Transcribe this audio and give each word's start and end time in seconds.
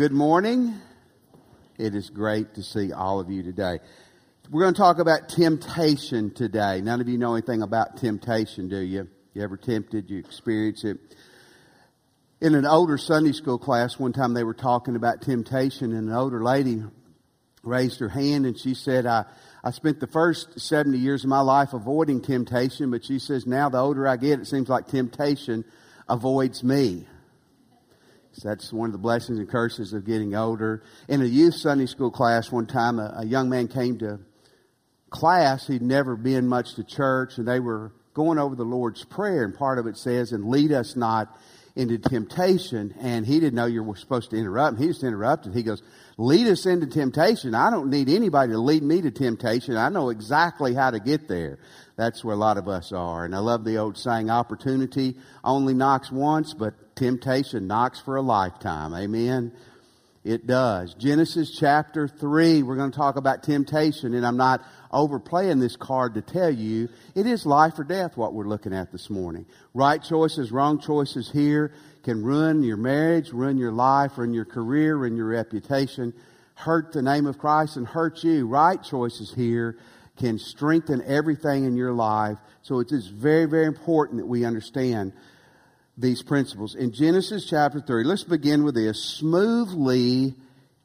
good 0.00 0.12
morning. 0.12 0.72
It 1.76 1.94
is 1.94 2.08
great 2.08 2.54
to 2.54 2.62
see 2.62 2.90
all 2.90 3.20
of 3.20 3.30
you 3.30 3.42
today. 3.42 3.80
We're 4.48 4.62
going 4.62 4.72
to 4.72 4.80
talk 4.80 4.98
about 4.98 5.28
temptation 5.28 6.32
today. 6.32 6.80
None 6.80 7.02
of 7.02 7.08
you 7.10 7.18
know 7.18 7.34
anything 7.34 7.60
about 7.60 7.98
temptation, 7.98 8.70
do 8.70 8.78
you? 8.78 9.08
You 9.34 9.42
ever 9.42 9.58
tempted? 9.58 10.08
You 10.08 10.18
experience 10.18 10.84
it? 10.84 10.96
In 12.40 12.54
an 12.54 12.64
older 12.64 12.96
Sunday 12.96 13.32
school 13.32 13.58
class, 13.58 13.98
one 13.98 14.14
time 14.14 14.32
they 14.32 14.42
were 14.42 14.54
talking 14.54 14.96
about 14.96 15.20
temptation, 15.20 15.92
and 15.92 16.08
an 16.08 16.14
older 16.14 16.42
lady 16.42 16.82
raised 17.62 18.00
her 18.00 18.08
hand 18.08 18.46
and 18.46 18.58
she 18.58 18.72
said, 18.72 19.04
I, 19.04 19.26
I 19.62 19.70
spent 19.70 20.00
the 20.00 20.06
first 20.06 20.60
70 20.60 20.96
years 20.96 21.24
of 21.24 21.28
my 21.28 21.42
life 21.42 21.74
avoiding 21.74 22.22
temptation, 22.22 22.90
but 22.90 23.04
she 23.04 23.18
says, 23.18 23.46
now 23.46 23.68
the 23.68 23.76
older 23.76 24.08
I 24.08 24.16
get, 24.16 24.40
it 24.40 24.46
seems 24.46 24.70
like 24.70 24.86
temptation 24.86 25.62
avoids 26.08 26.64
me. 26.64 27.04
So 28.32 28.48
that's 28.48 28.72
one 28.72 28.86
of 28.86 28.92
the 28.92 28.98
blessings 28.98 29.38
and 29.38 29.48
curses 29.48 29.92
of 29.92 30.06
getting 30.06 30.34
older. 30.34 30.82
In 31.08 31.20
a 31.20 31.24
youth 31.24 31.54
Sunday 31.54 31.86
school 31.86 32.10
class 32.10 32.50
one 32.50 32.66
time, 32.66 32.98
a, 32.98 33.14
a 33.18 33.26
young 33.26 33.48
man 33.48 33.68
came 33.68 33.98
to 33.98 34.20
class. 35.10 35.66
He'd 35.66 35.82
never 35.82 36.16
been 36.16 36.46
much 36.46 36.74
to 36.74 36.84
church, 36.84 37.38
and 37.38 37.46
they 37.46 37.60
were 37.60 37.92
going 38.14 38.38
over 38.38 38.54
the 38.54 38.64
Lord's 38.64 39.04
Prayer, 39.04 39.44
and 39.44 39.54
part 39.54 39.78
of 39.78 39.86
it 39.86 39.96
says, 39.96 40.32
and 40.32 40.48
lead 40.48 40.72
us 40.72 40.96
not 40.96 41.36
into 41.76 41.98
temptation. 41.98 42.94
And 43.00 43.26
he 43.26 43.40
didn't 43.40 43.54
know 43.54 43.66
you 43.66 43.82
were 43.82 43.96
supposed 43.96 44.30
to 44.30 44.36
interrupt. 44.36 44.78
He 44.78 44.86
just 44.86 45.02
interrupted. 45.02 45.54
He 45.54 45.62
goes, 45.62 45.82
lead 46.20 46.46
us 46.48 46.66
into 46.66 46.86
temptation. 46.86 47.54
I 47.54 47.70
don't 47.70 47.88
need 47.88 48.10
anybody 48.10 48.52
to 48.52 48.58
lead 48.58 48.82
me 48.82 49.00
to 49.00 49.10
temptation. 49.10 49.78
I 49.78 49.88
know 49.88 50.10
exactly 50.10 50.74
how 50.74 50.90
to 50.90 51.00
get 51.00 51.28
there. 51.28 51.58
That's 51.96 52.22
where 52.22 52.34
a 52.34 52.38
lot 52.38 52.58
of 52.58 52.68
us 52.68 52.92
are. 52.92 53.24
And 53.24 53.34
I 53.34 53.38
love 53.38 53.64
the 53.64 53.78
old 53.78 53.96
saying, 53.96 54.28
opportunity 54.28 55.16
only 55.42 55.72
knocks 55.72 56.12
once, 56.12 56.52
but 56.52 56.94
temptation 56.94 57.66
knocks 57.66 58.00
for 58.00 58.16
a 58.16 58.22
lifetime. 58.22 58.92
Amen. 58.94 59.52
It 60.22 60.46
does. 60.46 60.92
Genesis 60.94 61.50
chapter 61.50 62.06
3, 62.06 62.62
we're 62.62 62.76
going 62.76 62.90
to 62.90 62.96
talk 62.96 63.16
about 63.16 63.42
temptation, 63.42 64.12
and 64.12 64.26
I'm 64.26 64.36
not 64.36 64.62
overplaying 64.90 65.60
this 65.60 65.76
card 65.76 66.12
to 66.14 66.20
tell 66.20 66.50
you 66.50 66.90
it 67.14 67.26
is 67.26 67.46
life 67.46 67.78
or 67.78 67.84
death 67.84 68.18
what 68.18 68.34
we're 68.34 68.46
looking 68.46 68.74
at 68.74 68.92
this 68.92 69.08
morning. 69.08 69.46
Right 69.72 70.02
choices, 70.02 70.52
wrong 70.52 70.78
choices 70.78 71.30
here 71.30 71.72
can 72.02 72.22
ruin 72.22 72.62
your 72.62 72.76
marriage, 72.76 73.30
ruin 73.32 73.56
your 73.56 73.72
life, 73.72 74.18
ruin 74.18 74.34
your 74.34 74.44
career, 74.44 74.96
ruin 74.96 75.16
your 75.16 75.28
reputation, 75.28 76.12
hurt 76.54 76.92
the 76.92 77.00
name 77.00 77.26
of 77.26 77.38
Christ, 77.38 77.78
and 77.78 77.86
hurt 77.86 78.22
you. 78.22 78.46
Right 78.46 78.82
choices 78.82 79.32
here 79.32 79.78
can 80.18 80.38
strengthen 80.38 81.02
everything 81.06 81.64
in 81.64 81.78
your 81.78 81.92
life. 81.92 82.36
So 82.60 82.80
it 82.80 82.92
is 82.92 83.06
very, 83.06 83.46
very 83.46 83.64
important 83.64 84.18
that 84.18 84.26
we 84.26 84.44
understand 84.44 85.14
these 86.00 86.22
principles. 86.22 86.74
In 86.74 86.92
Genesis 86.92 87.46
chapter 87.48 87.80
3, 87.80 88.04
let's 88.04 88.24
begin 88.24 88.64
with 88.64 88.74
this. 88.74 89.02
Smoothly, 89.02 90.34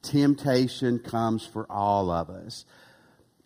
temptation 0.01 0.99
comes 0.99 1.45
for 1.45 1.65
all 1.71 2.11
of 2.11 2.29
us. 2.29 2.65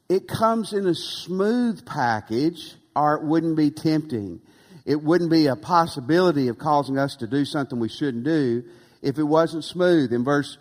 It 0.10 0.28
comes 0.28 0.74
in 0.74 0.88
a 0.88 0.96
smooth 0.96 1.86
package, 1.86 2.74
or 2.96 3.16
it 3.16 3.24
wouldn't 3.24 3.56
be 3.56 3.70
tempting. 3.70 4.42
It 4.86 5.02
wouldn't 5.04 5.30
be 5.30 5.48
a 5.48 5.56
possibility 5.56 6.48
of 6.48 6.58
causing 6.58 6.98
us 6.98 7.16
to 7.18 7.28
do 7.28 7.46
something 7.46 7.80
we 7.80 7.90
shouldn't 7.90 8.24
do 8.24 8.64
if 9.04 9.20
it 9.20 9.24
wasn't 9.24 9.64
smooth. 9.64 10.12
In 10.12 10.24
verse 10.24 10.58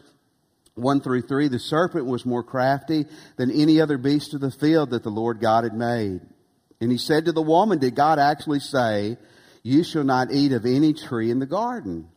1 0.75 1.01
through 1.01 1.23
3, 1.23 1.49
the 1.49 1.59
serpent 1.59 2.05
was 2.05 2.27
more 2.27 2.43
crafty 2.43 3.07
than 3.37 3.51
any 3.51 3.81
other 3.81 3.97
beast 3.97 4.35
of 4.35 4.43
the 4.43 4.51
field 4.51 4.91
that 4.91 5.03
the 5.03 5.11
Lord 5.11 5.41
God 5.41 5.65
had 5.65 5.75
made. 5.75 6.21
And 6.81 6.93
he 6.93 6.99
said 6.99 7.25
to 7.25 7.33
the 7.33 7.43
woman, 7.43 7.79
Did 7.79 7.95
God 7.95 8.19
actually 8.19 8.61
say, 8.61 9.17
you 9.63 9.85
shall 9.85 10.05
not 10.05 10.33
eat 10.33 10.53
of 10.53 10.65
any 10.65 10.93
tree 10.93 11.31
in 11.31 11.39
the 11.39 11.47
garden. 11.47 12.09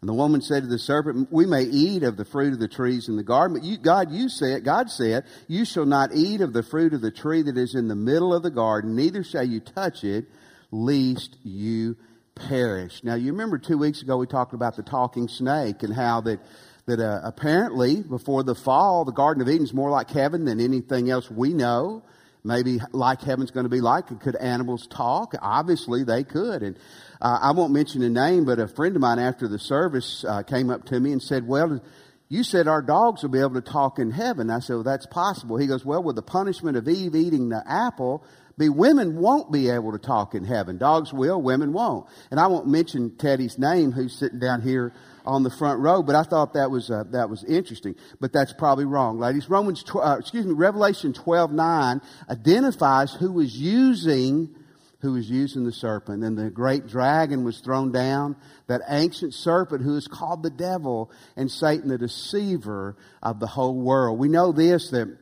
And 0.00 0.08
the 0.08 0.14
woman 0.14 0.40
said 0.42 0.62
to 0.62 0.68
the 0.68 0.78
serpent, 0.78 1.32
We 1.32 1.46
may 1.46 1.62
eat 1.62 2.02
of 2.02 2.16
the 2.16 2.24
fruit 2.24 2.52
of 2.52 2.58
the 2.58 2.68
trees 2.68 3.08
in 3.08 3.16
the 3.16 3.22
garden, 3.22 3.56
but 3.56 3.64
you, 3.66 3.78
God, 3.78 4.10
you 4.12 4.28
said, 4.28 4.64
God 4.64 4.90
said, 4.90 5.24
You 5.48 5.64
shall 5.64 5.86
not 5.86 6.14
eat 6.14 6.40
of 6.40 6.52
the 6.52 6.62
fruit 6.62 6.92
of 6.92 7.00
the 7.00 7.10
tree 7.10 7.42
that 7.42 7.56
is 7.56 7.74
in 7.74 7.88
the 7.88 7.96
middle 7.96 8.34
of 8.34 8.42
the 8.42 8.50
garden, 8.50 8.94
neither 8.94 9.24
shall 9.24 9.44
you 9.44 9.60
touch 9.60 10.04
it, 10.04 10.26
lest 10.70 11.36
you 11.42 11.96
perish. 12.34 13.02
Now, 13.02 13.14
you 13.14 13.32
remember 13.32 13.58
two 13.58 13.78
weeks 13.78 14.02
ago 14.02 14.18
we 14.18 14.26
talked 14.26 14.52
about 14.52 14.76
the 14.76 14.82
talking 14.82 15.28
snake 15.28 15.82
and 15.82 15.94
how 15.94 16.20
that 16.22 16.40
that 16.84 17.00
uh, 17.00 17.20
apparently 17.24 18.02
before 18.02 18.44
the 18.44 18.54
fall, 18.54 19.04
the 19.04 19.12
Garden 19.12 19.42
of 19.42 19.48
Eden 19.48 19.64
is 19.64 19.74
more 19.74 19.90
like 19.90 20.08
heaven 20.10 20.44
than 20.44 20.60
anything 20.60 21.10
else 21.10 21.28
we 21.28 21.52
know 21.52 22.04
maybe 22.46 22.80
like 22.92 23.20
heaven's 23.20 23.50
going 23.50 23.64
to 23.64 23.70
be 23.70 23.80
like. 23.80 24.06
Could 24.20 24.36
animals 24.36 24.86
talk? 24.86 25.34
Obviously, 25.40 26.04
they 26.04 26.24
could. 26.24 26.62
And 26.62 26.78
uh, 27.20 27.38
I 27.42 27.50
won't 27.52 27.72
mention 27.72 28.02
a 28.02 28.08
name, 28.08 28.44
but 28.44 28.58
a 28.58 28.68
friend 28.68 28.94
of 28.96 29.02
mine 29.02 29.18
after 29.18 29.48
the 29.48 29.58
service 29.58 30.24
uh, 30.26 30.42
came 30.42 30.70
up 30.70 30.84
to 30.86 31.00
me 31.00 31.12
and 31.12 31.22
said, 31.22 31.46
"Well." 31.46 31.80
You 32.28 32.42
said 32.42 32.66
our 32.66 32.82
dogs 32.82 33.22
will 33.22 33.30
be 33.30 33.38
able 33.38 33.54
to 33.54 33.60
talk 33.60 34.00
in 34.00 34.10
heaven. 34.10 34.50
I 34.50 34.58
said, 34.58 34.74
well, 34.74 34.82
that's 34.82 35.06
possible. 35.06 35.58
He 35.58 35.68
goes, 35.68 35.84
well, 35.84 36.02
with 36.02 36.16
the 36.16 36.22
punishment 36.22 36.76
of 36.76 36.88
Eve 36.88 37.14
eating 37.14 37.50
the 37.50 37.62
apple, 37.64 38.24
be 38.58 38.68
women 38.68 39.16
won't 39.16 39.52
be 39.52 39.68
able 39.68 39.92
to 39.92 39.98
talk 39.98 40.34
in 40.34 40.44
heaven. 40.44 40.78
Dogs 40.78 41.12
will, 41.12 41.40
women 41.40 41.72
won't. 41.72 42.06
And 42.30 42.40
I 42.40 42.46
won't 42.46 42.66
mention 42.66 43.16
Teddy's 43.16 43.58
name, 43.58 43.92
who's 43.92 44.18
sitting 44.18 44.38
down 44.38 44.62
here 44.62 44.92
on 45.26 45.42
the 45.42 45.50
front 45.50 45.80
row, 45.80 46.02
but 46.02 46.14
I 46.14 46.22
thought 46.22 46.54
that 46.54 46.70
was 46.70 46.90
uh, 46.90 47.04
that 47.10 47.28
was 47.28 47.44
interesting. 47.44 47.96
But 48.20 48.32
that's 48.32 48.52
probably 48.52 48.84
wrong, 48.84 49.18
ladies. 49.18 49.50
Romans, 49.50 49.82
tw- 49.82 49.96
uh, 49.96 50.16
excuse 50.20 50.46
me, 50.46 50.52
Revelation 50.52 51.12
twelve 51.12 51.52
nine 51.52 52.00
identifies 52.30 53.12
who 53.12 53.32
was 53.32 53.56
using 53.56 54.54
who 55.00 55.12
was 55.12 55.28
using 55.28 55.64
the 55.64 55.72
serpent. 55.72 56.24
And 56.24 56.38
the 56.38 56.50
great 56.50 56.86
dragon 56.86 57.44
was 57.44 57.60
thrown 57.60 57.92
down, 57.92 58.36
that 58.66 58.80
ancient 58.88 59.34
serpent 59.34 59.82
who 59.82 59.96
is 59.96 60.08
called 60.08 60.42
the 60.42 60.50
devil 60.50 61.10
and 61.36 61.50
Satan, 61.50 61.88
the 61.88 61.98
deceiver 61.98 62.96
of 63.22 63.38
the 63.38 63.46
whole 63.46 63.74
world. 63.74 64.18
We 64.18 64.28
know 64.28 64.52
this 64.52 64.90
that 64.90 65.18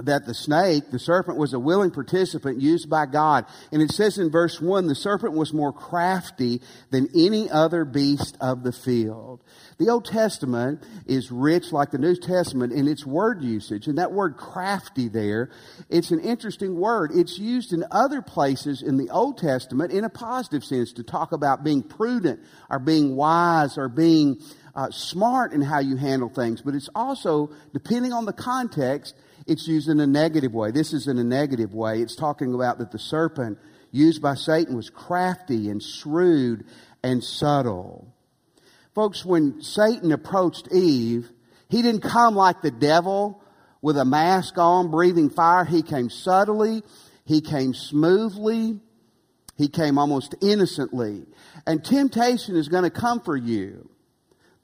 that 0.00 0.24
the 0.24 0.32
snake, 0.32 0.90
the 0.90 0.98
serpent, 0.98 1.36
was 1.36 1.52
a 1.52 1.58
willing 1.58 1.90
participant 1.90 2.60
used 2.62 2.88
by 2.88 3.04
God. 3.04 3.44
And 3.70 3.82
it 3.82 3.90
says 3.90 4.16
in 4.16 4.30
verse 4.30 4.58
1, 4.58 4.86
the 4.86 4.94
serpent 4.94 5.34
was 5.34 5.52
more 5.52 5.72
crafty 5.72 6.62
than 6.90 7.08
any 7.14 7.50
other 7.50 7.84
beast 7.84 8.38
of 8.40 8.62
the 8.62 8.72
field. 8.72 9.42
The 9.78 9.90
Old 9.90 10.06
Testament 10.06 10.82
is 11.06 11.30
rich 11.30 11.72
like 11.72 11.90
the 11.90 11.98
New 11.98 12.16
Testament 12.16 12.72
in 12.72 12.88
its 12.88 13.04
word 13.04 13.42
usage. 13.42 13.86
And 13.86 13.98
that 13.98 14.12
word 14.12 14.38
crafty 14.38 15.08
there, 15.08 15.50
it's 15.90 16.10
an 16.10 16.20
interesting 16.20 16.80
word. 16.80 17.10
It's 17.14 17.38
used 17.38 17.74
in 17.74 17.84
other 17.90 18.22
places 18.22 18.80
in 18.80 18.96
the 18.96 19.10
Old 19.10 19.36
Testament 19.36 19.92
in 19.92 20.04
a 20.04 20.10
positive 20.10 20.64
sense 20.64 20.94
to 20.94 21.02
talk 21.02 21.32
about 21.32 21.64
being 21.64 21.82
prudent 21.82 22.40
or 22.70 22.78
being 22.78 23.14
wise 23.14 23.76
or 23.76 23.90
being 23.90 24.40
uh, 24.74 24.90
smart 24.90 25.52
in 25.52 25.60
how 25.60 25.80
you 25.80 25.96
handle 25.96 26.30
things. 26.30 26.62
But 26.62 26.74
it's 26.74 26.88
also, 26.94 27.50
depending 27.74 28.14
on 28.14 28.24
the 28.24 28.32
context, 28.32 29.14
it's 29.46 29.66
used 29.66 29.88
in 29.88 30.00
a 30.00 30.06
negative 30.06 30.52
way. 30.52 30.70
This 30.70 30.92
is 30.92 31.08
in 31.08 31.18
a 31.18 31.24
negative 31.24 31.74
way. 31.74 32.00
It's 32.00 32.16
talking 32.16 32.54
about 32.54 32.78
that 32.78 32.90
the 32.90 32.98
serpent 32.98 33.58
used 33.90 34.22
by 34.22 34.34
Satan 34.34 34.76
was 34.76 34.90
crafty 34.90 35.68
and 35.68 35.82
shrewd 35.82 36.64
and 37.02 37.22
subtle. 37.22 38.12
Folks, 38.94 39.24
when 39.24 39.62
Satan 39.62 40.12
approached 40.12 40.68
Eve, 40.72 41.30
he 41.68 41.82
didn't 41.82 42.02
come 42.02 42.34
like 42.34 42.60
the 42.62 42.70
devil 42.70 43.42
with 43.80 43.96
a 43.96 44.04
mask 44.04 44.58
on, 44.58 44.90
breathing 44.90 45.30
fire. 45.30 45.64
He 45.64 45.82
came 45.82 46.10
subtly. 46.10 46.82
He 47.24 47.40
came 47.40 47.74
smoothly. 47.74 48.80
He 49.56 49.68
came 49.68 49.98
almost 49.98 50.34
innocently. 50.42 51.24
And 51.66 51.84
temptation 51.84 52.56
is 52.56 52.68
going 52.68 52.84
to 52.84 52.90
come 52.90 53.20
for 53.20 53.36
you 53.36 53.91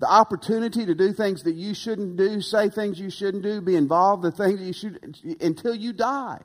the 0.00 0.09
opportunity 0.09 0.86
to 0.86 0.94
do 0.94 1.12
things 1.12 1.42
that 1.42 1.54
you 1.54 1.75
shouldn't 1.75 2.16
do, 2.16 2.41
say 2.41 2.69
things 2.69 3.00
you 3.00 3.10
shouldn't 3.10 3.42
do, 3.42 3.60
be 3.60 3.75
involved 3.75 4.25
in 4.25 4.32
things 4.32 4.60
you 4.60 4.72
should 4.72 5.16
until 5.41 5.75
you 5.75 5.92
die. 5.92 6.41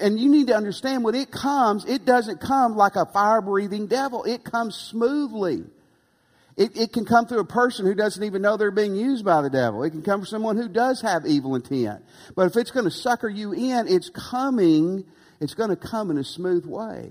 And 0.00 0.18
you 0.18 0.30
need 0.30 0.46
to 0.46 0.56
understand 0.56 1.04
when 1.04 1.14
it 1.14 1.30
comes, 1.30 1.84
it 1.84 2.04
doesn't 2.04 2.40
come 2.40 2.76
like 2.76 2.96
a 2.96 3.04
fire 3.06 3.42
breathing 3.42 3.86
devil. 3.86 4.24
It 4.24 4.44
comes 4.44 4.76
smoothly. 4.76 5.64
It, 6.56 6.76
it 6.76 6.92
can 6.92 7.04
come 7.04 7.26
through 7.26 7.40
a 7.40 7.44
person 7.44 7.84
who 7.84 7.94
doesn't 7.94 8.22
even 8.22 8.40
know 8.40 8.56
they're 8.56 8.70
being 8.70 8.94
used 8.94 9.24
by 9.24 9.42
the 9.42 9.50
devil. 9.50 9.82
It 9.82 9.90
can 9.90 10.02
come 10.02 10.20
from 10.20 10.26
someone 10.26 10.56
who 10.56 10.68
does 10.68 11.02
have 11.02 11.26
evil 11.26 11.56
intent. 11.56 12.04
But 12.36 12.46
if 12.46 12.56
it's 12.56 12.70
going 12.70 12.84
to 12.84 12.92
sucker 12.92 13.28
you 13.28 13.52
in, 13.52 13.88
it's 13.88 14.08
coming, 14.08 15.04
it's 15.40 15.54
going 15.54 15.70
to 15.70 15.76
come 15.76 16.12
in 16.12 16.18
a 16.18 16.24
smooth 16.24 16.64
way. 16.64 17.10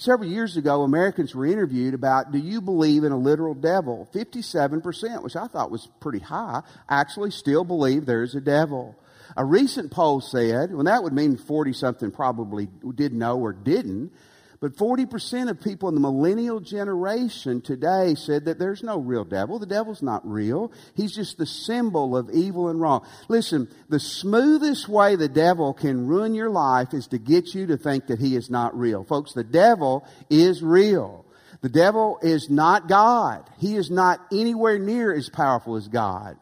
Several 0.00 0.30
years 0.30 0.56
ago, 0.56 0.82
Americans 0.82 1.34
were 1.34 1.44
interviewed 1.44 1.92
about 1.92 2.30
do 2.30 2.38
you 2.38 2.60
believe 2.60 3.02
in 3.02 3.10
a 3.10 3.18
literal 3.18 3.52
devil? 3.52 4.08
57%, 4.14 5.24
which 5.24 5.34
I 5.34 5.48
thought 5.48 5.72
was 5.72 5.88
pretty 5.98 6.20
high, 6.20 6.62
actually 6.88 7.32
still 7.32 7.64
believe 7.64 8.06
there's 8.06 8.36
a 8.36 8.40
devil. 8.40 8.96
A 9.36 9.44
recent 9.44 9.90
poll 9.90 10.20
said, 10.20 10.72
well, 10.72 10.84
that 10.84 11.02
would 11.02 11.12
mean 11.12 11.36
40 11.36 11.72
something 11.72 12.12
probably 12.12 12.68
did 12.94 13.12
know 13.12 13.38
or 13.40 13.52
didn't, 13.52 14.12
but 14.60 14.76
40% 14.76 15.50
of 15.50 15.60
people 15.60 15.88
in 15.88 15.94
the 15.94 16.00
millennial 16.00 16.58
generation 16.58 17.60
today 17.60 18.16
said 18.16 18.46
that 18.46 18.58
there's 18.58 18.82
no 18.82 18.98
real 18.98 19.24
devil. 19.24 19.58
The 19.60 19.66
devil's 19.66 20.02
not 20.02 20.28
real. 20.28 20.72
He's 20.94 21.14
just 21.14 21.38
the 21.38 21.46
symbol 21.46 22.16
of 22.16 22.30
evil 22.30 22.68
and 22.68 22.80
wrong. 22.80 23.06
Listen, 23.28 23.68
the 23.88 24.00
smoothest 24.00 24.88
way 24.88 25.14
the 25.14 25.28
devil 25.28 25.72
can 25.72 26.08
ruin 26.08 26.34
your 26.34 26.50
life 26.50 26.92
is 26.92 27.06
to 27.08 27.18
get 27.18 27.54
you 27.54 27.66
to 27.66 27.76
think 27.76 28.08
that 28.08 28.18
he 28.18 28.34
is 28.34 28.50
not 28.50 28.76
real. 28.76 29.04
Folks, 29.04 29.32
the 29.32 29.44
devil 29.44 30.04
is 30.28 30.60
real. 30.62 31.24
The 31.60 31.68
devil 31.68 32.18
is 32.22 32.50
not 32.50 32.88
God. 32.88 33.48
He 33.58 33.76
is 33.76 33.90
not 33.90 34.20
anywhere 34.32 34.78
near 34.78 35.14
as 35.14 35.28
powerful 35.28 35.76
as 35.76 35.86
God. 35.86 36.36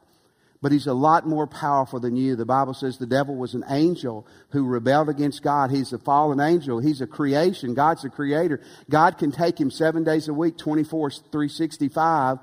But 0.62 0.73
he's 0.73 0.87
a 0.87 0.94
lot 0.94 1.26
more 1.26 1.47
powerful 1.47 2.00
than 2.00 2.17
you. 2.17 2.37
The 2.37 2.47
Bible 2.47 2.75
says 2.75 2.99
the 2.99 3.06
devil 3.06 3.37
was 3.37 3.55
an 3.55 3.64
angel 3.69 4.26
who 4.50 4.64
rebelled 4.64 5.08
against 5.08 5.43
God. 5.43 5.70
He's 5.70 5.93
a 5.93 5.99
fallen 5.99 6.41
angel. 6.41 6.81
He's 6.81 7.00
a 7.00 7.06
creation. 7.06 7.75
God's 7.75 8.05
a 8.05 8.11
creator. 8.11 8.61
God 8.88 9.19
can 9.19 9.32
take 9.32 9.61
him 9.61 9.70
seven 9.70 10.05
days 10.05 10.29
a 10.29 10.35
week, 10.35 10.56
24, 10.56 11.11
365, 11.11 12.38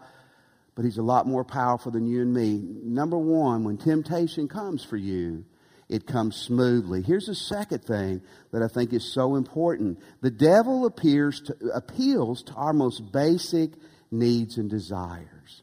but 0.76 0.86
he's 0.86 0.98
a 0.98 1.04
lot 1.04 1.28
more 1.28 1.44
powerful 1.44 1.92
than 1.92 2.08
you 2.08 2.22
and 2.22 2.34
me. 2.34 2.62
Number 2.84 3.18
one, 3.18 3.64
when 3.64 3.78
temptation 3.78 4.48
comes 4.48 4.84
for 4.84 4.98
you, 4.98 5.46
it 5.90 6.08
comes 6.08 6.36
smoothly. 6.36 7.02
Here's 7.02 7.30
a 7.30 7.36
second 7.36 7.84
thing 7.84 8.22
that 8.52 8.64
I 8.64 8.68
think 8.68 8.94
is 8.94 9.14
so 9.14 9.36
important. 9.36 10.00
The 10.22 10.32
devil 10.32 10.86
appears 10.86 11.42
to, 11.42 11.56
appeals 11.74 12.44
to 12.44 12.54
our 12.54 12.74
most 12.74 13.12
basic 13.12 13.72
needs 14.10 14.58
and 14.58 14.70
desires. 14.70 15.62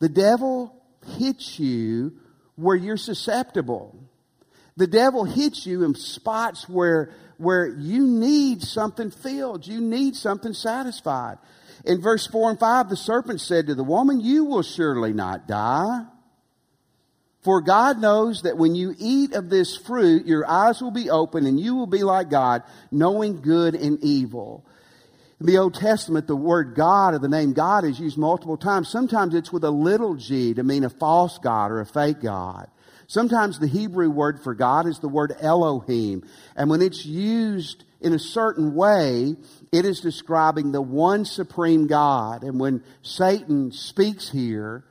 The 0.00 0.08
devil 0.08 0.81
hits 1.18 1.58
you 1.58 2.12
where 2.56 2.76
you're 2.76 2.96
susceptible. 2.96 3.96
The 4.76 4.86
devil 4.86 5.24
hits 5.24 5.66
you 5.66 5.84
in 5.84 5.94
spots 5.94 6.68
where, 6.68 7.10
where 7.36 7.66
you 7.66 8.06
need 8.06 8.62
something 8.62 9.10
filled. 9.10 9.66
You 9.66 9.80
need 9.80 10.16
something 10.16 10.54
satisfied. 10.54 11.38
In 11.84 12.00
verse 12.00 12.26
4 12.26 12.50
and 12.50 12.58
5, 12.58 12.88
the 12.88 12.96
serpent 12.96 13.40
said 13.40 13.66
to 13.66 13.74
the 13.74 13.84
woman, 13.84 14.20
You 14.20 14.44
will 14.44 14.62
surely 14.62 15.12
not 15.12 15.46
die. 15.46 16.04
For 17.42 17.60
God 17.60 17.98
knows 17.98 18.42
that 18.42 18.56
when 18.56 18.76
you 18.76 18.94
eat 18.98 19.34
of 19.34 19.50
this 19.50 19.76
fruit, 19.76 20.26
your 20.26 20.48
eyes 20.48 20.80
will 20.80 20.92
be 20.92 21.10
open 21.10 21.44
and 21.44 21.58
you 21.58 21.74
will 21.74 21.88
be 21.88 22.04
like 22.04 22.30
God, 22.30 22.62
knowing 22.92 23.40
good 23.40 23.74
and 23.74 23.98
evil. 24.02 24.64
In 25.42 25.46
the 25.46 25.58
Old 25.58 25.74
Testament, 25.74 26.28
the 26.28 26.36
word 26.36 26.76
God 26.76 27.14
or 27.14 27.18
the 27.18 27.28
name 27.28 27.52
God 27.52 27.84
is 27.84 27.98
used 27.98 28.16
multiple 28.16 28.56
times. 28.56 28.88
Sometimes 28.88 29.34
it's 29.34 29.52
with 29.52 29.64
a 29.64 29.72
little 29.72 30.14
g 30.14 30.54
to 30.54 30.62
mean 30.62 30.84
a 30.84 30.88
false 30.88 31.38
God 31.38 31.72
or 31.72 31.80
a 31.80 31.84
fake 31.84 32.20
God. 32.20 32.68
Sometimes 33.08 33.58
the 33.58 33.66
Hebrew 33.66 34.08
word 34.08 34.40
for 34.40 34.54
God 34.54 34.86
is 34.86 35.00
the 35.00 35.08
word 35.08 35.34
Elohim. 35.40 36.22
And 36.54 36.70
when 36.70 36.80
it's 36.80 37.04
used 37.04 37.82
in 38.00 38.12
a 38.12 38.20
certain 38.20 38.72
way, 38.76 39.34
it 39.72 39.84
is 39.84 39.98
describing 39.98 40.70
the 40.70 40.80
one 40.80 41.24
supreme 41.24 41.88
God. 41.88 42.44
And 42.44 42.60
when 42.60 42.84
Satan 43.02 43.72
speaks 43.72 44.30
here, 44.30 44.84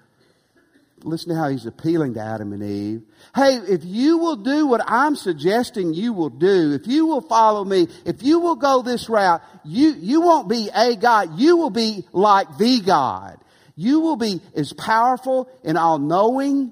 listen 1.04 1.30
to 1.30 1.36
how 1.36 1.50
he's 1.50 1.66
appealing 1.66 2.14
to 2.16 2.20
Adam 2.20 2.54
and 2.54 2.64
Eve. 2.64 3.02
Hey, 3.36 3.56
if 3.56 3.84
you 3.84 4.18
will 4.18 4.36
do 4.36 4.68
what 4.68 4.82
I'm 4.86 5.16
suggesting 5.16 5.94
you 5.94 6.14
will 6.14 6.30
do, 6.30 6.74
if 6.74 6.88
you 6.88 7.06
will 7.06 7.22
follow 7.22 7.64
me, 7.64 7.88
if 8.06 8.24
you 8.24 8.40
will 8.40 8.56
go 8.56 8.82
this 8.82 9.10
route, 9.10 9.42
you, 9.64 9.96
you 10.00 10.22
won't 10.22 10.50
be 10.50 10.70
a 10.74 10.96
God. 10.96 11.40
You 11.40 11.58
will 11.58 11.70
be 11.70 12.06
like 12.12 12.58
the 12.58 12.82
God. 12.82 13.40
You 13.76 14.00
will 14.02 14.16
be 14.16 14.42
as 14.56 14.74
powerful 14.74 15.50
and 15.64 15.78
all 15.78 15.98
knowing, 15.98 16.72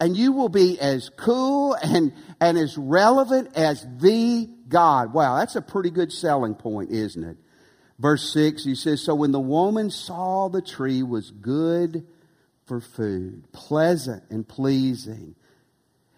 and 0.00 0.16
you 0.16 0.32
will 0.32 0.48
be 0.48 0.78
as 0.80 1.10
cool 1.16 1.74
and, 1.74 2.12
and 2.40 2.58
as 2.58 2.76
relevant 2.76 3.56
as 3.56 3.86
the 3.98 4.48
God. 4.68 5.12
Wow, 5.12 5.38
that's 5.38 5.56
a 5.56 5.62
pretty 5.62 5.90
good 5.90 6.12
selling 6.12 6.54
point, 6.54 6.90
isn't 6.90 7.24
it? 7.24 7.36
Verse 7.98 8.32
6, 8.32 8.64
he 8.64 8.74
says, 8.74 9.02
So 9.02 9.14
when 9.14 9.30
the 9.30 9.40
woman 9.40 9.90
saw 9.90 10.48
the 10.48 10.62
tree 10.62 11.02
was 11.02 11.30
good 11.30 12.04
for 12.72 12.80
food, 12.80 13.44
pleasant 13.52 14.22
and 14.30 14.48
pleasing, 14.48 15.34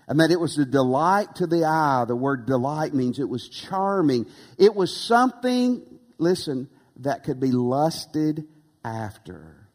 and 0.06 0.20
that 0.20 0.30
it 0.30 0.38
was 0.38 0.56
a 0.56 0.64
delight 0.64 1.34
to 1.34 1.48
the 1.48 1.64
eye. 1.64 2.04
The 2.06 2.14
word 2.14 2.46
delight 2.46 2.94
means 2.94 3.18
it 3.18 3.28
was 3.28 3.48
charming. 3.48 4.26
It 4.56 4.72
was 4.72 4.96
something, 4.96 5.82
listen, 6.16 6.68
that 7.00 7.24
could 7.24 7.40
be 7.40 7.50
lusted 7.50 8.46
after. 8.84 9.66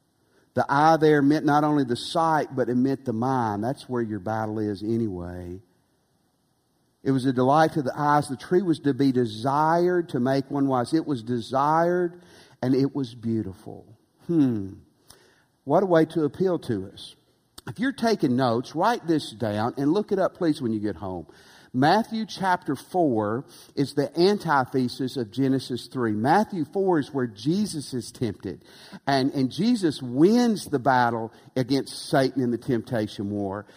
The 0.53 0.65
eye 0.69 0.95
there 0.95 1.21
meant 1.21 1.45
not 1.45 1.65
only 1.65 1.83
the 1.83 1.97
sight, 1.97 2.55
but 2.55 2.69
it 2.69 2.75
meant 2.75 3.03
the 3.03 3.11
mind. 3.11 3.61
That's 3.61 3.89
where 3.89 4.01
your 4.01 4.19
battle 4.19 4.59
is 4.59 4.81
anyway. 4.81 5.59
It 7.03 7.11
was 7.11 7.25
a 7.25 7.33
delight 7.33 7.73
to 7.73 7.81
the 7.81 7.93
eyes. 7.93 8.29
The 8.29 8.37
tree 8.37 8.61
was 8.61 8.79
to 8.79 8.93
be 8.93 9.11
desired 9.11 10.07
to 10.09 10.21
make 10.21 10.49
one 10.49 10.69
wise. 10.69 10.93
It 10.93 11.05
was 11.05 11.23
desired 11.23 12.21
and 12.61 12.73
it 12.73 12.95
was 12.95 13.13
beautiful. 13.15 13.85
Hmm. 14.27 14.75
What 15.69 15.83
a 15.83 15.85
way 15.85 16.05
to 16.05 16.23
appeal 16.23 16.57
to 16.57 16.89
us. 16.91 17.15
If 17.67 17.77
you're 17.77 17.91
taking 17.91 18.35
notes, 18.35 18.73
write 18.73 19.05
this 19.05 19.29
down 19.29 19.75
and 19.77 19.93
look 19.93 20.11
it 20.11 20.17
up, 20.17 20.33
please, 20.33 20.59
when 20.63 20.73
you 20.73 20.79
get 20.79 20.95
home. 20.95 21.27
Matthew 21.71 22.25
chapter 22.25 22.75
4 22.75 23.45
is 23.75 23.93
the 23.93 24.11
antithesis 24.19 25.15
of 25.15 25.29
Genesis 25.29 25.85
3. 25.85 26.13
Matthew 26.13 26.65
4 26.65 26.97
is 26.97 27.13
where 27.13 27.27
Jesus 27.27 27.93
is 27.93 28.11
tempted. 28.11 28.65
And, 29.05 29.31
and 29.33 29.51
Jesus 29.51 30.01
wins 30.01 30.65
the 30.65 30.79
battle 30.79 31.31
against 31.55 32.09
Satan 32.09 32.41
in 32.41 32.49
the 32.49 32.57
temptation 32.57 33.29
war 33.29 33.67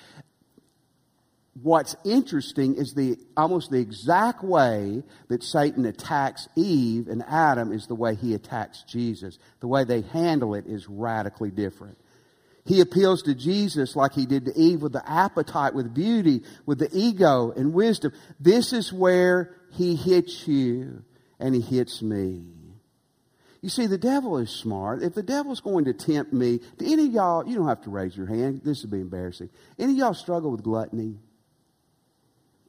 what's 1.55 1.95
interesting 2.05 2.77
is 2.77 2.95
the 2.95 3.19
almost 3.37 3.71
the 3.71 3.79
exact 3.79 4.43
way 4.43 5.03
that 5.29 5.43
Satan 5.43 5.85
attacks 5.85 6.49
Eve 6.57 7.09
and 7.09 7.23
Adam 7.29 7.73
is 7.73 7.87
the 7.87 7.95
way 7.95 8.15
he 8.15 8.35
attacks 8.35 8.85
Jesus. 8.89 9.39
The 9.61 9.69
way 9.69 9.85
they 9.85 10.01
handle 10.01 10.55
it 10.55 10.67
is 10.67 10.89
radically 10.89 11.51
different. 11.51 11.99
He 12.65 12.81
appeals 12.81 13.23
to 13.25 13.35
Jesus 13.35 13.97
like 13.97 14.13
he 14.13 14.25
did 14.25 14.47
to 14.47 14.57
Eve 14.57 14.83
with 14.83 14.93
the 14.93 15.09
appetite, 15.09 15.75
with 15.75 15.93
beauty, 15.93 16.43
with 16.65 16.79
the 16.79 16.89
ego 16.93 17.53
and 17.57 17.75
wisdom. 17.75 18.13
This 18.39 18.73
is 18.73 18.93
where 18.93 19.57
he 19.73 19.97
hits 19.97 20.47
you 20.47 21.03
and 21.41 21.55
he 21.55 21.61
hits 21.61 22.03
me. 22.03 22.45
You 23.63 23.69
see, 23.69 23.87
the 23.87 23.99
devil 23.99 24.39
is 24.39 24.51
smart. 24.51 25.03
If 25.03 25.15
the 25.15 25.23
devil's 25.23 25.61
going 25.61 25.85
to 25.85 25.93
tempt 25.93 26.33
me, 26.33 26.61
do 26.79 26.85
any 26.93 27.07
of 27.07 27.13
y'all, 27.13 27.47
you 27.47 27.57
don't 27.57 27.69
have 27.69 27.83
to 27.83 27.91
raise 27.91 28.17
your 28.17 28.27
hand. 28.27 28.63
This 28.65 28.83
would 28.83 28.91
be 28.91 29.01
embarrassing. 29.01 29.51
Any 29.79 29.93
of 29.93 29.99
y'all 29.99 30.15
struggle 30.15 30.51
with 30.51 30.63
gluttony? 30.63 31.19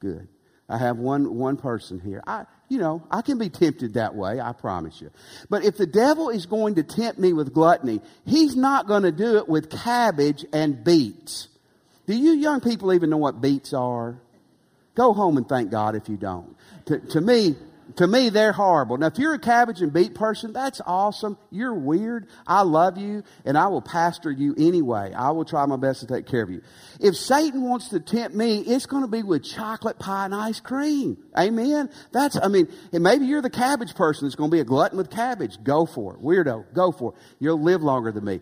Good. 0.04 0.28
I 0.68 0.76
have 0.76 0.98
one, 0.98 1.34
one 1.34 1.56
person 1.56 1.98
here. 1.98 2.22
I, 2.26 2.44
you 2.68 2.76
know, 2.76 3.02
I 3.10 3.22
can 3.22 3.38
be 3.38 3.48
tempted 3.48 3.94
that 3.94 4.14
way, 4.14 4.38
I 4.38 4.52
promise 4.52 5.00
you. 5.00 5.10
But 5.48 5.64
if 5.64 5.78
the 5.78 5.86
devil 5.86 6.28
is 6.28 6.44
going 6.44 6.74
to 6.74 6.82
tempt 6.82 7.18
me 7.18 7.32
with 7.32 7.54
gluttony, 7.54 8.02
he's 8.26 8.54
not 8.54 8.86
going 8.86 9.04
to 9.04 9.12
do 9.12 9.38
it 9.38 9.48
with 9.48 9.70
cabbage 9.70 10.44
and 10.52 10.84
beets. 10.84 11.48
Do 12.06 12.14
you 12.14 12.32
young 12.32 12.60
people 12.60 12.92
even 12.92 13.08
know 13.08 13.16
what 13.16 13.40
beets 13.40 13.72
are? 13.72 14.20
Go 14.94 15.14
home 15.14 15.38
and 15.38 15.48
thank 15.48 15.70
God 15.70 15.96
if 15.96 16.10
you 16.10 16.18
don't. 16.18 16.54
To, 16.86 16.98
to 16.98 17.20
me, 17.22 17.56
to 17.96 18.06
me, 18.06 18.28
they're 18.28 18.52
horrible. 18.52 18.96
Now, 18.96 19.06
if 19.06 19.18
you're 19.18 19.34
a 19.34 19.38
cabbage 19.38 19.80
and 19.80 19.92
beet 19.92 20.14
person, 20.14 20.52
that's 20.52 20.80
awesome. 20.84 21.38
You're 21.50 21.74
weird. 21.74 22.26
I 22.46 22.62
love 22.62 22.98
you, 22.98 23.22
and 23.44 23.56
I 23.56 23.68
will 23.68 23.82
pastor 23.82 24.30
you 24.30 24.54
anyway. 24.58 25.12
I 25.14 25.30
will 25.30 25.44
try 25.44 25.64
my 25.66 25.76
best 25.76 26.00
to 26.00 26.06
take 26.06 26.26
care 26.26 26.42
of 26.42 26.50
you. 26.50 26.62
If 27.00 27.14
Satan 27.16 27.62
wants 27.62 27.90
to 27.90 28.00
tempt 28.00 28.36
me, 28.36 28.60
it's 28.60 28.86
going 28.86 29.02
to 29.02 29.08
be 29.08 29.22
with 29.22 29.44
chocolate 29.44 29.98
pie 29.98 30.24
and 30.24 30.34
ice 30.34 30.60
cream. 30.60 31.18
Amen? 31.38 31.90
That's, 32.12 32.36
I 32.36 32.48
mean, 32.48 32.68
maybe 32.92 33.26
you're 33.26 33.42
the 33.42 33.50
cabbage 33.50 33.94
person 33.94 34.26
that's 34.26 34.34
going 34.34 34.50
to 34.50 34.54
be 34.54 34.60
a 34.60 34.64
glutton 34.64 34.98
with 34.98 35.10
cabbage. 35.10 35.62
Go 35.62 35.86
for 35.86 36.14
it. 36.14 36.20
Weirdo. 36.20 36.72
Go 36.74 36.90
for 36.90 37.12
it. 37.12 37.18
You'll 37.38 37.62
live 37.62 37.82
longer 37.82 38.10
than 38.10 38.24
me. 38.24 38.40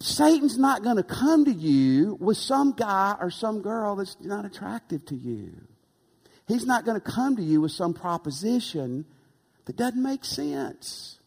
Satan's 0.00 0.58
not 0.58 0.82
going 0.82 0.96
to 0.96 1.04
come 1.04 1.44
to 1.44 1.52
you 1.52 2.16
with 2.18 2.36
some 2.36 2.72
guy 2.72 3.14
or 3.20 3.30
some 3.30 3.62
girl 3.62 3.94
that's 3.94 4.16
not 4.20 4.44
attractive 4.44 5.04
to 5.06 5.14
you. 5.14 5.52
He's 6.52 6.66
not 6.66 6.84
going 6.84 7.00
to 7.00 7.10
come 7.10 7.36
to 7.36 7.42
you 7.42 7.62
with 7.62 7.72
some 7.72 7.94
proposition 7.94 9.06
that 9.64 9.76
doesn't 9.76 10.02
make 10.02 10.24
sense. 10.24 11.18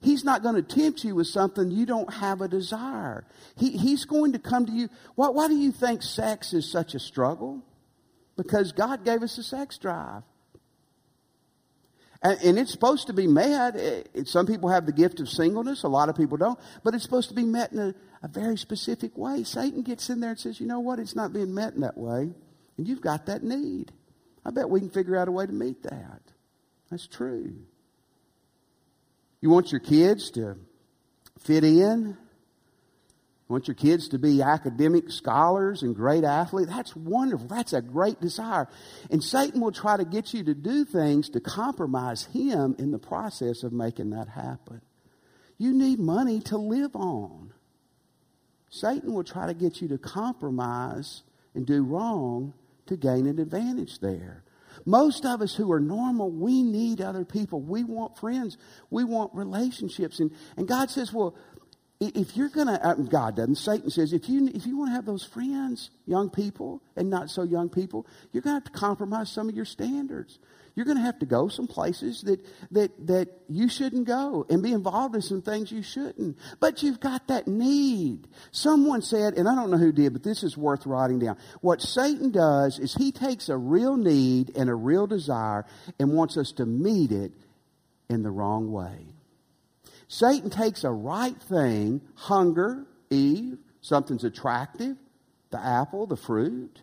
He's 0.00 0.22
not 0.22 0.42
going 0.42 0.54
to 0.54 0.62
tempt 0.62 1.02
you 1.02 1.16
with 1.16 1.26
something 1.26 1.70
you 1.70 1.86
don't 1.86 2.12
have 2.12 2.40
a 2.40 2.46
desire. 2.46 3.24
He, 3.56 3.76
he's 3.76 4.04
going 4.04 4.32
to 4.32 4.38
come 4.38 4.64
to 4.66 4.72
you. 4.72 4.88
Why, 5.16 5.28
why 5.28 5.48
do 5.48 5.56
you 5.56 5.72
think 5.72 6.02
sex 6.02 6.52
is 6.52 6.70
such 6.70 6.94
a 6.94 7.00
struggle? 7.00 7.62
Because 8.36 8.72
God 8.72 9.04
gave 9.04 9.22
us 9.22 9.36
a 9.38 9.42
sex 9.42 9.76
drive. 9.76 10.22
And, 12.22 12.38
and 12.42 12.58
it's 12.58 12.70
supposed 12.70 13.08
to 13.08 13.12
be 13.12 13.26
met. 13.26 13.74
It, 13.74 14.28
some 14.28 14.46
people 14.46 14.70
have 14.70 14.86
the 14.86 14.92
gift 14.92 15.18
of 15.18 15.28
singleness, 15.28 15.82
a 15.82 15.88
lot 15.88 16.08
of 16.08 16.16
people 16.16 16.36
don't. 16.36 16.58
But 16.84 16.94
it's 16.94 17.02
supposed 17.02 17.28
to 17.30 17.34
be 17.34 17.44
met 17.44 17.72
in 17.72 17.78
a, 17.80 17.94
a 18.22 18.28
very 18.28 18.56
specific 18.56 19.18
way. 19.18 19.42
Satan 19.42 19.82
gets 19.82 20.08
in 20.10 20.20
there 20.20 20.30
and 20.30 20.38
says, 20.38 20.60
you 20.60 20.66
know 20.66 20.80
what? 20.80 21.00
It's 21.00 21.16
not 21.16 21.32
being 21.32 21.52
met 21.52 21.74
in 21.74 21.80
that 21.80 21.98
way. 21.98 22.30
And 22.80 22.88
you've 22.88 23.02
got 23.02 23.26
that 23.26 23.42
need. 23.42 23.92
I 24.42 24.50
bet 24.52 24.70
we 24.70 24.80
can 24.80 24.88
figure 24.88 25.14
out 25.14 25.28
a 25.28 25.30
way 25.30 25.44
to 25.44 25.52
meet 25.52 25.82
that. 25.82 26.22
That's 26.90 27.06
true. 27.06 27.52
You 29.42 29.50
want 29.50 29.70
your 29.70 29.82
kids 29.82 30.30
to 30.30 30.56
fit 31.38 31.62
in? 31.62 32.16
You 32.16 32.16
want 33.46 33.68
your 33.68 33.74
kids 33.74 34.08
to 34.08 34.18
be 34.18 34.40
academic 34.40 35.10
scholars 35.10 35.82
and 35.82 35.94
great 35.94 36.24
athletes? 36.24 36.70
That's 36.70 36.96
wonderful. 36.96 37.48
That's 37.48 37.74
a 37.74 37.82
great 37.82 38.18
desire. 38.18 38.66
And 39.10 39.22
Satan 39.22 39.60
will 39.60 39.72
try 39.72 39.98
to 39.98 40.06
get 40.06 40.32
you 40.32 40.42
to 40.44 40.54
do 40.54 40.86
things 40.86 41.28
to 41.28 41.40
compromise 41.40 42.24
him 42.32 42.76
in 42.78 42.92
the 42.92 42.98
process 42.98 43.62
of 43.62 43.74
making 43.74 44.08
that 44.12 44.28
happen. 44.28 44.80
You 45.58 45.74
need 45.74 45.98
money 45.98 46.40
to 46.44 46.56
live 46.56 46.96
on. 46.96 47.52
Satan 48.70 49.12
will 49.12 49.24
try 49.24 49.48
to 49.48 49.52
get 49.52 49.82
you 49.82 49.88
to 49.88 49.98
compromise 49.98 51.24
and 51.54 51.66
do 51.66 51.84
wrong 51.84 52.54
to 52.90 52.96
gain 52.96 53.26
an 53.26 53.38
advantage 53.38 54.00
there. 54.00 54.42
Most 54.84 55.24
of 55.24 55.42
us 55.42 55.54
who 55.54 55.70
are 55.72 55.80
normal, 55.80 56.30
we 56.30 56.62
need 56.62 57.00
other 57.00 57.24
people. 57.24 57.60
We 57.60 57.84
want 57.84 58.18
friends. 58.18 58.56
We 58.90 59.04
want 59.04 59.34
relationships. 59.34 60.20
And, 60.20 60.30
and 60.56 60.66
God 60.66 60.90
says, 60.90 61.12
well, 61.12 61.34
if 62.00 62.34
you're 62.34 62.48
going 62.48 62.66
to, 62.66 62.82
uh, 62.84 62.94
God 62.94 63.36
doesn't, 63.36 63.56
Satan 63.56 63.90
says, 63.90 64.14
if 64.14 64.26
you, 64.26 64.50
if 64.54 64.66
you 64.66 64.78
want 64.78 64.90
to 64.90 64.94
have 64.94 65.04
those 65.04 65.22
friends, 65.22 65.90
young 66.06 66.30
people 66.30 66.82
and 66.96 67.10
not 67.10 67.28
so 67.28 67.42
young 67.42 67.68
people, 67.68 68.06
you're 68.32 68.42
going 68.42 68.58
to 68.58 68.64
have 68.64 68.72
to 68.72 68.78
compromise 68.78 69.30
some 69.30 69.50
of 69.50 69.54
your 69.54 69.66
standards. 69.66 70.38
You're 70.74 70.86
going 70.86 70.96
to 70.96 71.02
have 71.02 71.18
to 71.18 71.26
go 71.26 71.48
some 71.48 71.66
places 71.66 72.22
that, 72.22 72.40
that, 72.70 73.06
that 73.06 73.28
you 73.50 73.68
shouldn't 73.68 74.06
go 74.06 74.46
and 74.48 74.62
be 74.62 74.72
involved 74.72 75.14
in 75.14 75.20
some 75.20 75.42
things 75.42 75.70
you 75.70 75.82
shouldn't. 75.82 76.38
But 76.58 76.82
you've 76.82 77.00
got 77.00 77.28
that 77.28 77.46
need. 77.46 78.28
Someone 78.50 79.02
said, 79.02 79.34
and 79.34 79.46
I 79.46 79.54
don't 79.54 79.70
know 79.70 79.76
who 79.76 79.92
did, 79.92 80.14
but 80.14 80.22
this 80.22 80.42
is 80.42 80.56
worth 80.56 80.86
writing 80.86 81.18
down. 81.18 81.36
What 81.60 81.82
Satan 81.82 82.30
does 82.30 82.78
is 82.78 82.94
he 82.94 83.12
takes 83.12 83.50
a 83.50 83.58
real 83.58 83.98
need 83.98 84.56
and 84.56 84.70
a 84.70 84.74
real 84.74 85.06
desire 85.06 85.66
and 85.98 86.14
wants 86.14 86.38
us 86.38 86.52
to 86.52 86.64
meet 86.64 87.12
it 87.12 87.32
in 88.08 88.22
the 88.22 88.30
wrong 88.30 88.72
way. 88.72 89.06
Satan 90.12 90.50
takes 90.50 90.82
a 90.82 90.90
right 90.90 91.40
thing, 91.40 92.00
hunger, 92.16 92.84
Eve, 93.10 93.58
something's 93.80 94.24
attractive, 94.24 94.96
the 95.50 95.64
apple, 95.64 96.08
the 96.08 96.16
fruit, 96.16 96.82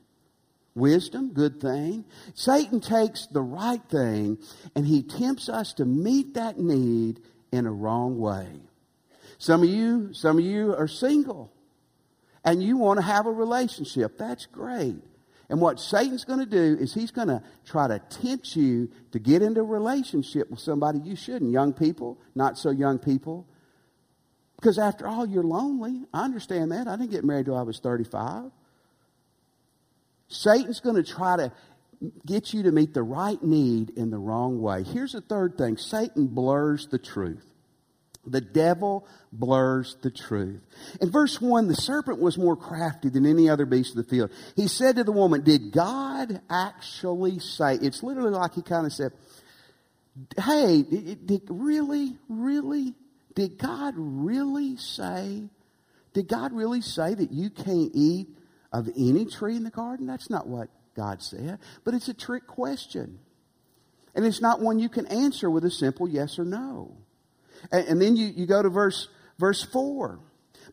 wisdom, 0.76 1.34
good 1.34 1.60
thing. 1.60 2.06
Satan 2.36 2.80
takes 2.80 3.28
the 3.28 3.42
right 3.42 3.82
thing 3.90 4.38
and 4.76 4.88
he 4.88 5.04
tempts 5.04 5.50
us 5.50 5.74
to 5.74 5.84
meet 5.84 6.36
that 6.36 6.58
need 6.58 7.20
in 7.52 7.66
a 7.66 7.72
wrong 7.72 8.18
way. 8.18 8.62
Some 9.40 9.62
of 9.62 9.68
you, 9.68 10.14
some 10.14 10.40
of 10.40 10.46
you 10.46 10.74
are 10.74 10.88
single 10.88 11.52
and 12.46 12.64
you 12.64 12.78
want 12.78 12.98
to 12.98 13.06
have 13.06 13.26
a 13.26 13.32
relationship. 13.32 14.18
That's 14.18 14.46
great. 14.46 15.04
And 15.50 15.62
what 15.62 15.80
Satan's 15.80 16.26
going 16.26 16.40
to 16.40 16.46
do 16.46 16.78
is 16.82 16.94
he's 16.94 17.12
going 17.12 17.30
to 17.30 17.42
try 17.66 17.88
to 17.88 18.00
tempt 18.10 18.56
you 18.56 18.90
to 19.12 19.20
get 19.20 19.42
into 19.42 19.62
a 19.62 19.64
relationship 19.64 20.50
with 20.50 20.60
somebody 20.60 21.00
you 21.00 21.16
shouldn't. 21.16 21.52
Young 21.52 21.74
people, 21.74 22.20
not 22.36 22.58
so 22.58 22.70
young 22.70 23.00
people. 23.00 23.48
Because 24.58 24.78
after 24.78 25.08
all, 25.08 25.26
you're 25.26 25.44
lonely. 25.44 26.04
I 26.14 26.26
understand 26.26 26.72
that. 26.72 26.88
I 26.88 26.98
didn't 26.98 27.12
get 27.12 27.24
married 27.24 27.46
till 27.46 27.56
I 27.56 27.62
was 27.62 27.80
35. 27.80 28.52
Satan's 30.28 30.82
going 30.82 30.96
to 30.96 31.04
try 31.04 31.38
to 31.38 31.52
get 32.26 32.54
you 32.54 32.64
to 32.64 32.72
meet 32.72 32.94
the 32.94 33.04
right 33.04 33.42
need 33.42 33.92
in 33.92 34.10
the 34.10 34.18
wrong 34.18 34.62
way. 34.62 34.84
Here's 34.84 35.14
the 35.14 35.22
third 35.22 35.58
thing 35.58 35.78
Satan 35.78 36.28
blurs 36.28 36.88
the 36.88 37.00
truth. 37.00 37.46
The 38.30 38.42
devil 38.42 39.08
blurs 39.32 39.96
the 40.02 40.12
truth. 40.12 40.62
In 41.02 41.10
verse 41.10 41.40
1, 41.40 41.68
the 41.68 41.76
serpent 41.76 42.20
was 42.20 42.38
more 42.38 42.56
crafty 42.56 43.10
than 43.10 43.26
any 43.26 43.50
other 43.50 43.66
beast 43.66 43.92
of 43.92 44.06
the 44.06 44.10
field. 44.10 44.32
He 44.56 44.68
said 44.68 44.98
to 44.98 45.04
the 45.04 45.12
woman, 45.12 45.44
Did 45.44 45.72
God 45.72 46.42
actually 46.50 47.40
say? 47.40 47.76
It's 47.76 48.04
literally 48.04 48.32
like 48.32 48.54
he 48.54 48.62
kind 48.62 48.86
of 48.86 48.94
said, 48.94 49.14
Hey, 50.38 50.84
did, 50.84 51.28
did, 51.28 51.42
really, 51.48 52.16
really? 52.28 52.94
Did 53.36 53.58
God 53.58 53.94
really 53.96 54.78
say? 54.78 55.44
Did 56.14 56.28
God 56.28 56.54
really 56.54 56.82
say 56.82 57.14
that 57.14 57.32
you 57.32 57.50
can't 57.50 57.92
eat 57.94 58.28
of 58.74 58.90
any 58.98 59.26
tree 59.26 59.56
in 59.56 59.64
the 59.64 59.70
garden? 59.70 60.08
That's 60.08 60.30
not 60.30 60.48
what 60.48 60.70
God 60.96 61.22
said. 61.22 61.60
But 61.84 61.94
it's 61.94 62.08
a 62.08 62.14
trick 62.14 62.48
question. 62.48 63.20
And 64.16 64.26
it's 64.26 64.42
not 64.42 64.60
one 64.60 64.80
you 64.80 64.90
can 64.90 65.06
answer 65.06 65.50
with 65.50 65.64
a 65.64 65.70
simple 65.70 66.10
yes 66.10 66.40
or 66.40 66.46
no. 66.46 66.98
And, 67.72 67.88
and 67.88 68.02
then 68.02 68.16
you, 68.16 68.28
you 68.28 68.46
go 68.46 68.62
to 68.62 68.70
verse, 68.70 69.08
verse 69.38 69.64
4. 69.64 70.20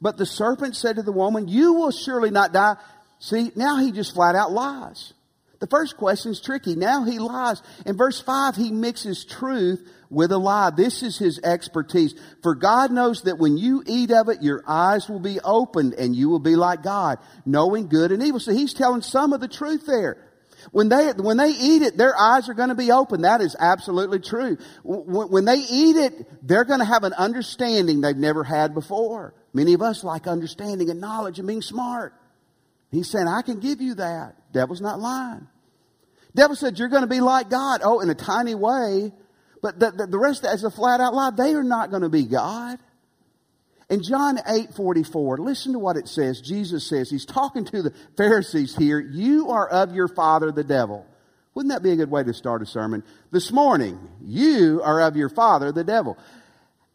But 0.00 0.17
the 0.17 0.26
serpent 0.26 0.76
said 0.76 0.97
to 0.97 1.03
the 1.03 1.12
woman, 1.12 1.49
You 1.49 1.75
will 1.75 1.91
surely 1.91 2.31
not 2.31 2.53
die. 2.53 2.76
See, 3.19 3.50
now 3.57 3.79
he 3.79 3.93
just 3.93 4.14
flat 4.14 4.35
out 4.35 4.53
lies. 4.53 5.14
The 5.61 5.67
first 5.67 5.97
question 5.97 6.33
is 6.33 6.41
tricky. 6.41 6.75
Now 6.75 7.05
he 7.05 7.19
lies. 7.19 7.62
In 7.87 7.97
verse 7.97 8.21
5, 8.21 8.57
he 8.57 8.71
mixes 8.71 9.25
truth 9.25 9.88
with 10.11 10.31
a 10.31 10.37
lie. 10.37 10.71
This 10.71 11.03
is 11.03 11.17
his 11.17 11.41
expertise. 11.43 12.14
For 12.43 12.55
God 12.55 12.91
knows 12.91 13.23
that 13.23 13.38
when 13.38 13.57
you 13.57 13.83
eat 13.87 14.11
of 14.11 14.29
it, 14.29 14.43
your 14.43 14.62
eyes 14.67 15.09
will 15.09 15.21
be 15.21 15.41
opened 15.41 15.95
and 15.95 16.14
you 16.14 16.29
will 16.29 16.38
be 16.38 16.57
like 16.57 16.83
God, 16.83 17.19
knowing 17.47 17.88
good 17.88 18.12
and 18.12 18.23
evil. 18.23 18.41
So 18.41 18.53
he's 18.53 18.75
telling 18.75 19.00
some 19.00 19.33
of 19.33 19.41
the 19.41 19.49
truth 19.49 19.87
there. 19.87 20.19
When 20.73 20.88
they, 20.88 21.12
when 21.12 21.37
they 21.37 21.50
eat 21.50 21.83
it, 21.83 21.97
their 21.97 22.18
eyes 22.18 22.49
are 22.49 22.54
going 22.54 22.71
to 22.71 22.75
be 22.75 22.90
open. 22.90 23.23
That 23.23 23.40
is 23.40 23.56
absolutely 23.59 24.21
true. 24.21 24.56
When 24.83 25.44
they 25.44 25.56
eat 25.56 25.97
it, 25.97 26.47
they're 26.47 26.64
going 26.64 26.80
to 26.80 26.85
have 26.85 27.04
an 27.04 27.12
understanding 27.12 28.00
they've 28.00 28.16
never 28.16 28.44
had 28.44 28.75
before. 28.75 29.35
Many 29.52 29.75
of 29.75 29.83
us 29.83 30.04
like 30.04 30.26
understanding 30.26 30.90
and 30.90 31.00
knowledge 31.00 31.38
and 31.38 31.47
being 31.47 31.62
smart. 31.62 32.14
He's 32.90 33.11
saying, 33.11 33.28
I 33.28 33.42
can 33.42 33.61
give 33.61 33.80
you 33.80 33.94
that. 33.94 34.52
Devil's 34.52 34.80
not 34.80 35.00
lying. 35.00 35.49
Devil 36.35 36.56
said, 36.56 36.78
you're 36.78 36.88
going 36.88 37.02
to 37.02 37.09
be 37.09 37.21
like 37.21 37.50
God. 37.50 37.80
Oh, 37.85 38.00
in 38.00 38.11
a 38.11 38.14
tiny 38.14 38.54
way. 38.54 39.12
But 39.62 39.78
the, 39.78 39.90
the, 39.90 40.06
the 40.06 40.18
rest 40.18 40.38
of 40.38 40.50
that 40.50 40.54
is 40.54 40.64
a 40.64 40.71
flat 40.71 41.00
out 41.00 41.14
lie. 41.14 41.30
They 41.30 41.54
are 41.54 41.62
not 41.62 41.90
going 41.90 42.02
to 42.02 42.09
be 42.09 42.25
God. 42.25 42.78
In 43.94 44.02
John 44.02 44.40
8 44.44 44.74
44, 44.74 45.38
listen 45.38 45.72
to 45.74 45.78
what 45.78 45.96
it 45.96 46.08
says. 46.08 46.40
Jesus 46.40 46.84
says, 46.84 47.08
He's 47.08 47.24
talking 47.24 47.64
to 47.66 47.80
the 47.80 47.94
Pharisees 48.16 48.74
here. 48.74 48.98
You 48.98 49.50
are 49.50 49.68
of 49.68 49.94
your 49.94 50.08
father, 50.08 50.50
the 50.50 50.64
devil. 50.64 51.06
Wouldn't 51.54 51.72
that 51.72 51.84
be 51.84 51.92
a 51.92 51.96
good 51.96 52.10
way 52.10 52.24
to 52.24 52.34
start 52.34 52.60
a 52.60 52.66
sermon? 52.66 53.04
This 53.30 53.52
morning, 53.52 53.96
you 54.20 54.82
are 54.82 55.00
of 55.02 55.14
your 55.14 55.28
father, 55.28 55.70
the 55.70 55.84
devil. 55.84 56.18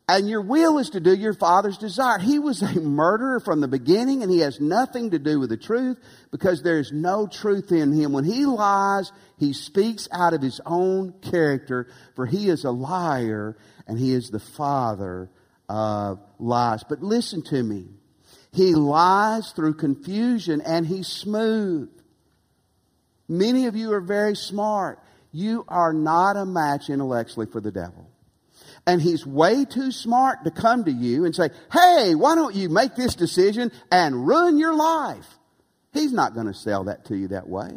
And 0.09 0.27
your 0.27 0.41
will 0.41 0.77
is 0.77 0.89
to 0.89 0.99
do 0.99 1.15
your 1.15 1.33
father's 1.33 1.77
desire. 1.77 2.19
He 2.19 2.37
was 2.37 2.61
a 2.61 2.81
murderer 2.81 3.39
from 3.39 3.61
the 3.61 3.69
beginning 3.69 4.21
and 4.21 4.29
he 4.29 4.39
has 4.39 4.59
nothing 4.59 5.11
to 5.11 5.19
do 5.19 5.39
with 5.39 5.51
the 5.51 5.55
truth 5.55 5.99
because 6.31 6.63
there's 6.63 6.91
no 6.91 7.27
truth 7.27 7.71
in 7.71 7.93
him. 7.93 8.11
When 8.11 8.25
he 8.25 8.45
lies, 8.45 9.13
he 9.37 9.53
speaks 9.53 10.09
out 10.11 10.33
of 10.33 10.41
his 10.41 10.59
own 10.65 11.13
character 11.21 11.87
for 12.17 12.25
he 12.25 12.49
is 12.49 12.65
a 12.65 12.71
liar 12.71 13.55
and 13.87 13.97
he 13.97 14.11
is 14.11 14.31
the 14.31 14.41
father 14.41 15.29
of 15.69 16.19
lies. 16.39 16.83
But 16.83 17.01
listen 17.01 17.43
to 17.43 17.63
me. 17.63 17.88
He 18.51 18.73
lies 18.73 19.51
through 19.51 19.75
confusion 19.75 20.61
and 20.61 20.85
he's 20.85 21.07
smooth. 21.07 21.89
Many 23.27 23.67
of 23.67 23.75
you 23.75 23.93
are 23.93 24.01
very 24.01 24.35
smart. 24.35 24.99
You 25.31 25.63
are 25.67 25.93
not 25.93 26.35
a 26.35 26.45
match 26.45 26.89
intellectually 26.89 27.45
for 27.45 27.61
the 27.61 27.71
devil. 27.71 28.09
And 28.88 28.99
he's 28.99 29.25
way 29.25 29.65
too 29.65 29.91
smart 29.91 30.43
to 30.45 30.51
come 30.51 30.85
to 30.85 30.91
you 30.91 31.25
and 31.25 31.35
say, 31.35 31.49
hey, 31.71 32.15
why 32.15 32.33
don't 32.33 32.55
you 32.55 32.69
make 32.69 32.95
this 32.95 33.13
decision 33.13 33.71
and 33.91 34.25
ruin 34.25 34.57
your 34.57 34.73
life? 34.73 35.27
He's 35.93 36.11
not 36.11 36.33
going 36.33 36.47
to 36.47 36.53
sell 36.55 36.85
that 36.85 37.05
to 37.05 37.15
you 37.15 37.27
that 37.27 37.47
way. 37.47 37.69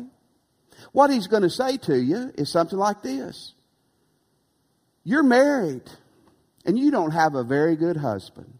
What 0.92 1.10
he's 1.10 1.26
going 1.26 1.42
to 1.42 1.50
say 1.50 1.76
to 1.78 1.98
you 1.98 2.32
is 2.36 2.50
something 2.50 2.78
like 2.78 3.02
this. 3.02 3.52
You're 5.04 5.22
married 5.22 5.82
and 6.64 6.78
you 6.78 6.90
don't 6.90 7.12
have 7.12 7.34
a 7.34 7.44
very 7.44 7.76
good 7.76 7.96
husband, 7.96 8.58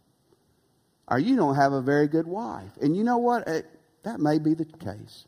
or 1.07 1.19
you 1.19 1.35
don't 1.35 1.55
have 1.55 1.73
a 1.73 1.81
very 1.81 2.07
good 2.07 2.27
wife. 2.27 2.71
And 2.81 2.95
you 2.95 3.03
know 3.03 3.17
what? 3.17 3.47
It, 3.47 3.65
that 4.03 4.19
may 4.19 4.39
be 4.39 4.53
the 4.53 4.65
case. 4.65 5.25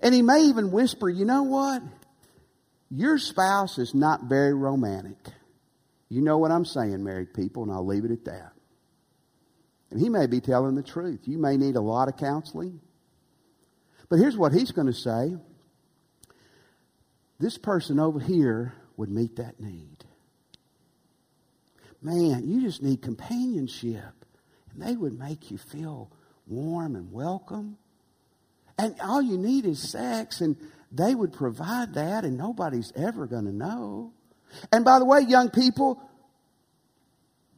And 0.00 0.14
he 0.14 0.22
may 0.22 0.42
even 0.42 0.70
whisper, 0.70 1.08
you 1.08 1.24
know 1.24 1.44
what? 1.44 1.82
Your 2.90 3.18
spouse 3.18 3.78
is 3.78 3.94
not 3.94 4.24
very 4.24 4.54
romantic. 4.54 5.16
You 6.08 6.20
know 6.20 6.38
what 6.38 6.50
I'm 6.50 6.64
saying, 6.64 7.02
married 7.02 7.34
people, 7.34 7.62
and 7.62 7.72
I'll 7.72 7.86
leave 7.86 8.04
it 8.04 8.10
at 8.10 8.24
that. 8.26 8.52
And 9.90 10.00
he 10.00 10.08
may 10.08 10.26
be 10.26 10.40
telling 10.40 10.74
the 10.74 10.82
truth. 10.82 11.20
You 11.24 11.38
may 11.38 11.56
need 11.56 11.76
a 11.76 11.80
lot 11.80 12.08
of 12.08 12.16
counseling. 12.16 12.80
But 14.08 14.18
here's 14.18 14.36
what 14.36 14.52
he's 14.52 14.72
going 14.72 14.86
to 14.86 14.92
say 14.92 15.36
this 17.38 17.58
person 17.58 17.98
over 17.98 18.20
here 18.20 18.74
would 18.96 19.10
meet 19.10 19.36
that 19.36 19.60
need 19.60 19.93
man, 22.04 22.46
you 22.46 22.60
just 22.60 22.82
need 22.82 23.02
companionship. 23.02 24.24
And 24.72 24.82
they 24.82 24.94
would 24.94 25.18
make 25.18 25.50
you 25.50 25.58
feel 25.58 26.10
warm 26.46 26.96
and 26.96 27.10
welcome. 27.10 27.78
And 28.78 28.96
all 29.00 29.22
you 29.22 29.38
need 29.38 29.64
is 29.64 29.90
sex, 29.90 30.40
and 30.40 30.56
they 30.92 31.14
would 31.14 31.32
provide 31.32 31.94
that, 31.94 32.24
and 32.24 32.36
nobody's 32.36 32.92
ever 32.94 33.26
going 33.26 33.46
to 33.46 33.52
know. 33.52 34.12
And 34.72 34.84
by 34.84 34.98
the 34.98 35.04
way, 35.04 35.20
young 35.20 35.50
people, 35.50 36.00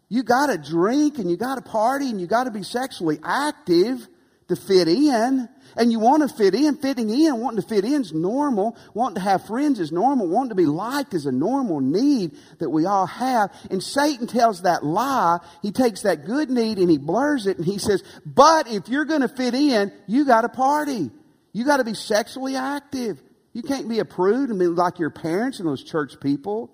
you 0.09 0.23
got 0.23 0.47
to 0.47 0.59
drink 0.59 1.19
and 1.19 1.31
you 1.31 1.37
got 1.37 1.57
to 1.57 1.63
party 1.63 2.11
and 2.11 2.21
you 2.21 2.27
got 2.27 2.45
to 2.45 2.51
be 2.51 2.63
sexually 2.63 3.19
active 3.25 4.07
to 4.49 4.57
fit 4.57 4.89
in. 4.89 5.49
And 5.79 5.93
you 5.93 5.99
want 5.99 6.29
to 6.29 6.35
fit 6.35 6.55
in. 6.55 6.77
Fitting 6.77 7.11
in, 7.11 7.39
wanting 7.39 7.61
to 7.61 7.69
fit 7.69 7.85
in 7.85 8.01
is 8.01 8.13
normal. 8.13 8.77
Wanting 8.95 9.17
to 9.17 9.21
have 9.21 9.47
friends 9.47 9.79
is 9.79 9.93
normal. 9.93 10.27
Wanting 10.27 10.51
to 10.51 10.55
be 10.55 10.67
liked 10.67 11.13
is 11.13 11.27
a 11.27 11.33
normal 11.33 11.81
need 11.81 12.37
that 12.59 12.71
we 12.71 12.87
all 12.87 13.07
have. 13.07 13.53
And 13.71 13.83
Satan 13.83 14.27
tells 14.27 14.63
that 14.63 14.85
lie. 14.85 15.39
He 15.61 15.73
takes 15.73 16.03
that 16.03 16.25
good 16.25 16.49
need 16.49 16.79
and 16.79 16.91
he 16.91 16.97
blurs 16.97 17.47
it 17.47 17.59
and 17.59 17.67
he 17.67 17.79
says, 17.79 18.03
but 18.25 18.69
if 18.69 18.89
you're 18.89 19.05
going 19.05 19.21
to 19.21 19.29
fit 19.29 19.55
in, 19.55 19.93
you 20.07 20.25
got 20.25 20.43
to 20.43 20.49
party. 20.49 21.11
You 21.53 21.65
got 21.65 21.79
to 21.79 21.85
be 21.85 21.95
sexually 21.95 22.57
active. 22.57 23.21
You 23.53 23.63
can't 23.63 23.89
be 23.89 23.99
a 23.99 24.05
prude 24.05 24.51
and 24.51 24.59
be 24.59 24.67
like 24.67 24.99
your 24.99 25.11
parents 25.11 25.59
and 25.59 25.69
those 25.69 25.83
church 25.83 26.21
people. 26.21 26.71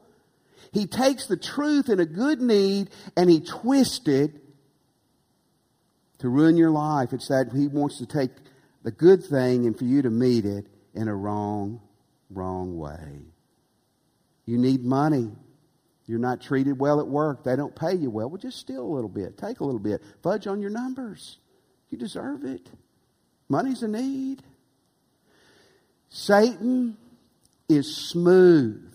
He 0.72 0.86
takes 0.86 1.26
the 1.26 1.36
truth 1.36 1.88
in 1.88 2.00
a 2.00 2.06
good 2.06 2.40
need 2.40 2.90
and 3.16 3.28
he 3.28 3.40
twists 3.40 4.06
it 4.08 4.41
to 6.22 6.28
ruin 6.28 6.56
your 6.56 6.70
life. 6.70 7.12
It's 7.12 7.28
that 7.28 7.52
he 7.54 7.66
wants 7.66 7.98
to 7.98 8.06
take 8.06 8.30
the 8.82 8.90
good 8.90 9.24
thing 9.24 9.66
and 9.66 9.76
for 9.76 9.84
you 9.84 10.02
to 10.02 10.10
meet 10.10 10.44
it 10.44 10.66
in 10.94 11.08
a 11.08 11.14
wrong, 11.14 11.80
wrong 12.30 12.78
way. 12.78 13.22
You 14.46 14.58
need 14.58 14.84
money. 14.84 15.30
You're 16.06 16.18
not 16.18 16.40
treated 16.40 16.78
well 16.78 17.00
at 17.00 17.06
work. 17.06 17.44
They 17.44 17.56
don't 17.56 17.74
pay 17.74 17.94
you 17.94 18.10
well. 18.10 18.28
Well, 18.28 18.40
just 18.40 18.58
steal 18.58 18.82
a 18.82 18.94
little 18.94 19.08
bit. 19.08 19.36
Take 19.36 19.60
a 19.60 19.64
little 19.64 19.80
bit. 19.80 20.02
Fudge 20.22 20.46
on 20.46 20.60
your 20.60 20.70
numbers. 20.70 21.38
You 21.90 21.98
deserve 21.98 22.44
it. 22.44 22.68
Money's 23.48 23.82
a 23.82 23.88
need. 23.88 24.42
Satan 26.08 26.96
is 27.68 27.96
smooth. 27.96 28.92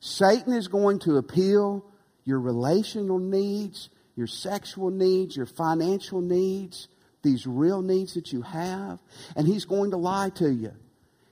Satan 0.00 0.52
is 0.52 0.68
going 0.68 0.98
to 1.00 1.16
appeal 1.16 1.84
your 2.24 2.40
relational 2.40 3.18
needs, 3.18 3.88
your 4.16 4.26
sexual 4.26 4.90
needs, 4.90 5.36
your 5.36 5.46
financial 5.46 6.20
needs, 6.20 6.88
these 7.22 7.46
real 7.46 7.82
needs 7.82 8.14
that 8.14 8.32
you 8.32 8.42
have, 8.42 9.00
and 9.34 9.46
he's 9.46 9.64
going 9.64 9.90
to 9.90 9.96
lie 9.96 10.30
to 10.36 10.50
you. 10.50 10.72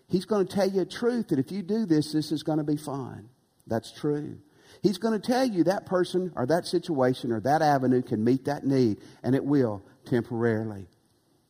He's 0.08 0.24
going 0.24 0.46
to 0.46 0.54
tell 0.54 0.68
you 0.68 0.82
a 0.82 0.86
truth 0.86 1.28
that 1.28 1.38
if 1.38 1.52
you 1.52 1.62
do 1.62 1.86
this, 1.86 2.12
this 2.12 2.32
is 2.32 2.42
going 2.42 2.58
to 2.58 2.64
be 2.64 2.76
fine. 2.76 3.28
That's 3.66 3.92
true. 3.92 4.38
He's 4.82 4.98
going 4.98 5.18
to 5.18 5.26
tell 5.26 5.44
you 5.44 5.64
that 5.64 5.86
person 5.86 6.32
or 6.34 6.46
that 6.46 6.66
situation 6.66 7.30
or 7.32 7.40
that 7.40 7.62
avenue 7.62 8.02
can 8.02 8.24
meet 8.24 8.46
that 8.46 8.66
need, 8.66 8.98
and 9.22 9.34
it 9.34 9.44
will 9.44 9.82
temporarily. 10.04 10.86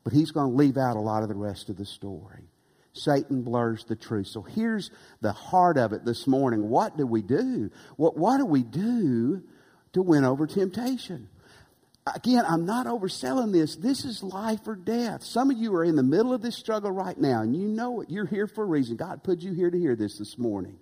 But 0.04 0.12
he's 0.12 0.32
going 0.32 0.50
to 0.50 0.56
leave 0.56 0.76
out 0.76 0.96
a 0.96 1.00
lot 1.00 1.22
of 1.22 1.28
the 1.28 1.34
rest 1.34 1.70
of 1.70 1.76
the 1.76 1.86
story. 1.86 2.44
Satan 2.92 3.42
blurs 3.42 3.84
the 3.84 3.96
truth. 3.96 4.26
So 4.26 4.42
here's 4.42 4.90
the 5.22 5.32
heart 5.32 5.78
of 5.78 5.92
it 5.92 6.04
this 6.04 6.26
morning. 6.26 6.68
What 6.68 6.96
do 6.96 7.06
we 7.06 7.22
do? 7.22 7.70
What, 7.96 8.16
what 8.16 8.36
do 8.38 8.44
we 8.44 8.62
do 8.62 9.42
to 9.92 10.02
win 10.02 10.24
over 10.24 10.46
temptation? 10.46 11.28
Again, 12.14 12.44
I'm 12.48 12.66
not 12.66 12.86
overselling 12.86 13.52
this. 13.52 13.76
This 13.76 14.04
is 14.04 14.24
life 14.24 14.66
or 14.66 14.74
death. 14.74 15.22
Some 15.22 15.50
of 15.50 15.58
you 15.58 15.72
are 15.76 15.84
in 15.84 15.94
the 15.94 16.02
middle 16.02 16.34
of 16.34 16.42
this 16.42 16.56
struggle 16.56 16.90
right 16.90 17.16
now, 17.16 17.42
and 17.42 17.54
you 17.54 17.68
know 17.68 18.00
it. 18.00 18.10
You're 18.10 18.26
here 18.26 18.48
for 18.48 18.64
a 18.64 18.66
reason. 18.66 18.96
God 18.96 19.22
put 19.22 19.40
you 19.40 19.52
here 19.52 19.70
to 19.70 19.78
hear 19.78 19.94
this 19.94 20.18
this 20.18 20.36
morning. 20.36 20.78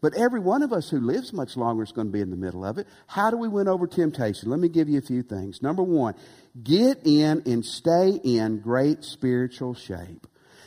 But 0.00 0.14
every 0.16 0.40
one 0.40 0.62
of 0.62 0.72
us 0.72 0.90
who 0.90 1.00
lives 1.00 1.32
much 1.32 1.56
longer 1.56 1.82
is 1.82 1.92
going 1.92 2.08
to 2.08 2.12
be 2.12 2.20
in 2.20 2.30
the 2.30 2.36
middle 2.36 2.64
of 2.64 2.78
it. 2.78 2.86
How 3.06 3.30
do 3.30 3.36
we 3.36 3.48
win 3.48 3.68
over 3.68 3.86
temptation? 3.86 4.50
Let 4.50 4.60
me 4.60 4.68
give 4.68 4.88
you 4.88 4.98
a 4.98 5.02
few 5.02 5.22
things. 5.22 5.62
Number 5.62 5.82
one, 5.82 6.14
get 6.62 6.98
in 7.04 7.42
and 7.46 7.64
stay 7.64 8.20
in 8.22 8.60
great 8.60 9.04
spiritual 9.04 9.74
shape. 9.74 10.26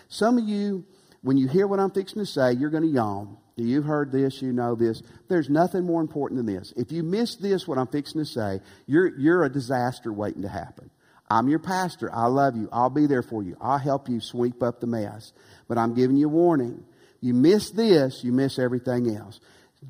Some 0.09 0.37
of 0.37 0.47
you, 0.47 0.85
when 1.21 1.37
you 1.37 1.47
hear 1.47 1.67
what 1.67 1.79
I'm 1.79 1.91
fixing 1.91 2.19
to 2.19 2.25
say, 2.25 2.53
you're 2.53 2.69
going 2.69 2.83
to 2.83 2.89
yawn. 2.89 3.37
You've 3.57 3.85
heard 3.85 4.11
this, 4.11 4.41
you 4.41 4.53
know 4.53 4.75
this. 4.75 5.01
There's 5.29 5.49
nothing 5.49 5.83
more 5.83 5.99
important 5.99 6.37
than 6.37 6.55
this. 6.55 6.73
If 6.77 6.91
you 6.91 7.01
miss 7.01 7.35
this, 7.35 7.67
what 7.67 7.79
I'm 7.79 7.87
fixing 7.87 8.21
to 8.21 8.25
say, 8.25 8.59
you're, 8.85 9.17
you're 9.17 9.43
a 9.43 9.51
disaster 9.51 10.13
waiting 10.13 10.43
to 10.43 10.49
happen. 10.49 10.91
I'm 11.29 11.49
your 11.49 11.59
pastor. 11.59 12.09
I 12.13 12.27
love 12.27 12.55
you. 12.55 12.69
I'll 12.71 12.91
be 12.91 13.07
there 13.07 13.23
for 13.23 13.41
you. 13.41 13.57
I'll 13.59 13.79
help 13.79 14.09
you 14.09 14.21
sweep 14.21 14.61
up 14.61 14.79
the 14.79 14.87
mess. 14.87 15.33
But 15.67 15.79
I'm 15.79 15.95
giving 15.95 16.17
you 16.17 16.27
a 16.27 16.29
warning. 16.29 16.85
You 17.19 17.33
miss 17.33 17.71
this, 17.71 18.23
you 18.23 18.31
miss 18.31 18.59
everything 18.59 19.15
else. 19.15 19.39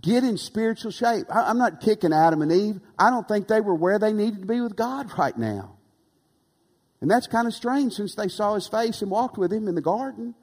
Get 0.01 0.23
in 0.23 0.37
spiritual 0.37 0.91
shape. 0.91 1.27
I, 1.29 1.49
I'm 1.49 1.57
not 1.57 1.81
kicking 1.81 2.13
Adam 2.13 2.41
and 2.41 2.51
Eve. 2.51 2.79
I 2.97 3.09
don't 3.09 3.27
think 3.27 3.47
they 3.47 3.61
were 3.61 3.75
where 3.75 3.99
they 3.99 4.13
needed 4.13 4.41
to 4.41 4.47
be 4.47 4.61
with 4.61 4.75
God 4.75 5.11
right 5.17 5.37
now. 5.37 5.77
And 7.01 7.11
that's 7.11 7.27
kind 7.27 7.47
of 7.47 7.53
strange 7.53 7.93
since 7.93 8.15
they 8.15 8.29
saw 8.29 8.55
his 8.55 8.67
face 8.67 9.01
and 9.01 9.11
walked 9.11 9.37
with 9.37 9.51
him 9.51 9.67
in 9.67 9.75
the 9.75 9.81
garden. 9.81 10.33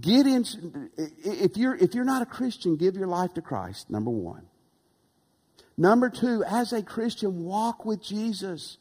Get 0.00 0.26
in, 0.26 0.44
if 0.96 1.56
you're, 1.56 1.74
if 1.74 1.94
you're 1.94 2.04
not 2.04 2.22
a 2.22 2.26
Christian, 2.26 2.76
give 2.76 2.96
your 2.96 3.06
life 3.06 3.34
to 3.34 3.42
Christ, 3.42 3.90
number 3.90 4.10
one. 4.10 4.46
Number 5.76 6.10
two, 6.10 6.44
as 6.44 6.72
a 6.72 6.82
Christian, 6.82 7.44
walk 7.44 7.84
with 7.84 8.02
Jesus. 8.02 8.78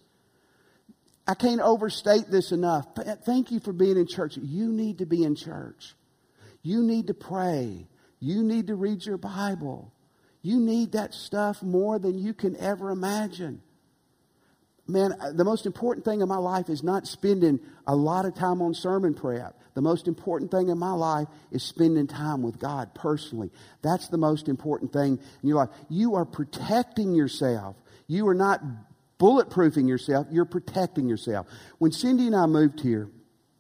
I 1.28 1.34
can't 1.34 1.62
overstate 1.62 2.30
this 2.30 2.52
enough. 2.52 2.88
Thank 3.26 3.52
you 3.52 3.60
for 3.60 3.74
being 3.74 3.98
in 3.98 4.08
church. 4.08 4.38
You 4.38 4.72
need 4.72 5.00
to 5.00 5.06
be 5.06 5.24
in 5.24 5.36
church. 5.36 5.96
You 6.62 6.84
need 6.84 7.08
to 7.08 7.14
pray. 7.14 7.88
You 8.20 8.44
need 8.44 8.68
to 8.68 8.76
read 8.76 9.06
your 9.06 9.18
Bible. 9.18 9.94
You 10.42 10.60
need 10.60 10.92
that 10.92 11.14
stuff 11.14 11.64
more 11.64 12.00
than 12.00 12.18
you 12.18 12.34
can 12.34 12.56
ever 12.58 12.92
imagine. 12.92 13.62
Man, 14.88 15.14
uh, 15.14 15.32
the 15.32 15.46
most 15.46 15.66
important 15.66 16.04
thing 16.04 16.22
in 16.22 16.28
my 16.28 16.38
life 16.38 16.70
is 16.70 16.84
not 16.84 17.08
spending 17.08 17.60
a 17.88 17.96
lot 17.96 18.26
of 18.26 18.36
time 18.36 18.62
on 18.62 18.74
sermon 18.74 19.14
prep. 19.14 19.58
The 19.74 19.82
most 19.82 20.08
important 20.08 20.52
thing 20.52 20.70
in 20.70 20.78
my 20.78 20.94
life 20.94 21.28
is 21.52 21.64
spending 21.64 22.08
time 22.08 22.44
with 22.44 22.60
God 22.60 22.94
personally. 22.94 23.52
That's 23.82 24.08
the 24.08 24.18
most 24.18 24.48
important 24.48 24.94
thing 24.94 25.20
in 25.42 25.50
your 25.50 25.58
life. 25.58 25.70
You 25.90 26.16
are 26.16 26.26
protecting 26.26 27.16
yourself. 27.16 27.76
You 28.08 28.28
are 28.28 28.36
not 28.36 28.62
bulletproofing 29.20 29.88
yourself. 29.88 30.28
You're 30.32 30.46
protecting 30.46 31.08
yourself. 31.08 31.48
When 31.80 31.92
Cindy 31.92 32.28
and 32.28 32.36
I 32.36 32.46
moved 32.46 32.82
here, 32.82 33.10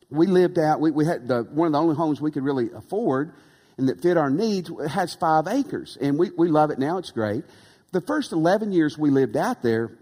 we 0.10 0.28
lived 0.28 0.60
out, 0.60 0.80
we, 0.80 0.92
we 0.92 1.06
had 1.06 1.28
the, 1.28 1.44
one 1.44 1.68
of 1.68 1.74
the 1.74 1.80
only 1.80 1.96
homes 1.96 2.22
we 2.22 2.32
could 2.32 2.44
really 2.44 2.70
afford 2.72 3.34
and 3.78 3.90
that 3.90 4.02
fit 4.02 4.18
our 4.18 4.30
needs. 4.30 4.70
It 4.70 4.90
has 4.90 5.16
five 5.16 5.48
acres 5.48 5.98
and 6.00 6.20
we, 6.20 6.30
we 6.38 6.48
love 6.48 6.70
it 6.70 6.78
now. 6.78 7.00
It's 7.00 7.12
great. 7.12 7.44
The 7.92 8.02
first 8.02 8.32
11 8.32 8.72
years 8.72 8.98
we 8.98 9.10
lived 9.10 9.38
out 9.38 9.64
there, 9.64 9.98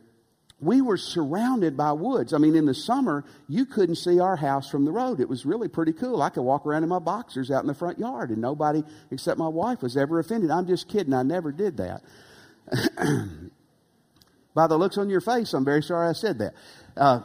we 0.62 0.80
were 0.80 0.97
surrounded 0.97 1.76
by 1.76 1.91
woods. 1.91 2.34
I 2.34 2.38
mean, 2.38 2.56
in 2.56 2.65
the 2.65 2.76
summer, 2.76 3.26
you 3.50 3.65
couldn't 3.65 3.95
see 3.95 4.19
our 4.19 4.36
house 4.36 4.69
from 4.69 4.86
the 4.86 4.91
road. 4.91 5.19
It 5.19 5.28
was 5.28 5.43
really 5.43 5.67
pretty 5.67 5.91
cool. 5.91 6.21
I 6.21 6.30
could 6.30 6.43
walk 6.43 6.67
around 6.67 6.84
in 6.84 6.89
my 6.89 7.00
boxers 7.00 7.50
out 7.50 7.63
in 7.63 7.67
the 7.67 7.74
front 7.74 7.97
yard, 7.97 8.30
and 8.30 8.39
nobody 8.39 8.84
except 9.10 9.39
my 9.39 9.47
wife 9.47 9.82
was 9.82 9.97
ever 9.97 10.19
offended. 10.19 10.52
I'm 10.52 10.67
just 10.67 10.88
kidding. 10.88 11.13
I 11.15 11.24
never 11.24 11.52
did 11.52 11.78
that. 11.78 12.04
By 14.54 14.67
the 14.67 14.78
looks 14.78 15.00
on 15.00 15.10
your 15.10 15.21
face, 15.21 15.54
I'm 15.54 15.65
very 15.65 15.82
sorry 15.82 16.10
I 16.10 16.13
said 16.13 16.38
that. 16.39 16.54
Uh, 16.95 17.21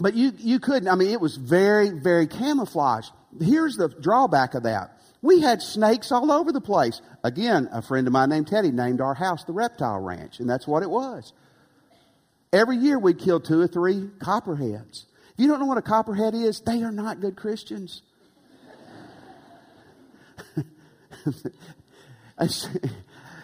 but 0.00 0.14
you, 0.14 0.32
you 0.38 0.58
couldn't. 0.58 0.88
I 0.88 0.96
mean, 0.96 1.12
it 1.12 1.20
was 1.20 1.36
very, 1.36 1.90
very 1.90 2.26
camouflaged. 2.26 3.12
Here's 3.40 3.76
the 3.76 3.88
drawback 3.88 4.54
of 4.54 4.64
that. 4.64 4.98
We 5.20 5.40
had 5.40 5.62
snakes 5.62 6.10
all 6.10 6.32
over 6.32 6.50
the 6.50 6.60
place. 6.60 7.00
Again, 7.22 7.68
a 7.70 7.82
friend 7.82 8.08
of 8.08 8.12
mine 8.12 8.30
named 8.30 8.48
Teddy 8.48 8.72
named 8.72 9.00
our 9.00 9.14
house 9.14 9.44
the 9.44 9.52
Reptile 9.52 10.00
Ranch, 10.00 10.40
and 10.40 10.50
that's 10.50 10.66
what 10.66 10.82
it 10.82 10.90
was. 10.90 11.32
Every 12.52 12.76
year 12.76 12.98
we'd 12.98 13.18
kill 13.18 13.40
two 13.40 13.60
or 13.60 13.66
three 13.66 14.10
copperheads. 14.18 15.06
If 15.32 15.38
you 15.38 15.48
don't 15.48 15.58
know 15.58 15.66
what 15.66 15.78
a 15.78 15.82
copperhead 15.82 16.34
is, 16.34 16.60
they 16.60 16.82
are 16.82 16.92
not 16.92 17.20
good 17.20 17.34
Christians. 17.34 18.02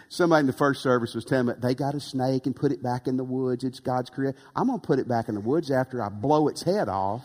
Somebody 0.09 0.41
in 0.41 0.47
the 0.47 0.53
first 0.53 0.83
service 0.83 1.15
was 1.15 1.25
telling 1.25 1.47
me 1.47 1.53
they 1.59 1.73
got 1.73 1.95
a 1.95 1.99
snake 1.99 2.45
and 2.45 2.55
put 2.55 2.71
it 2.71 2.83
back 2.83 3.07
in 3.07 3.17
the 3.17 3.23
woods. 3.23 3.63
It's 3.63 3.79
God's 3.79 4.11
creation. 4.11 4.39
I'm 4.55 4.67
going 4.67 4.79
to 4.79 4.85
put 4.85 4.99
it 4.99 5.07
back 5.07 5.29
in 5.29 5.35
the 5.35 5.41
woods 5.41 5.71
after 5.71 6.03
I 6.03 6.09
blow 6.09 6.47
its 6.47 6.61
head 6.63 6.87
off. 6.89 7.23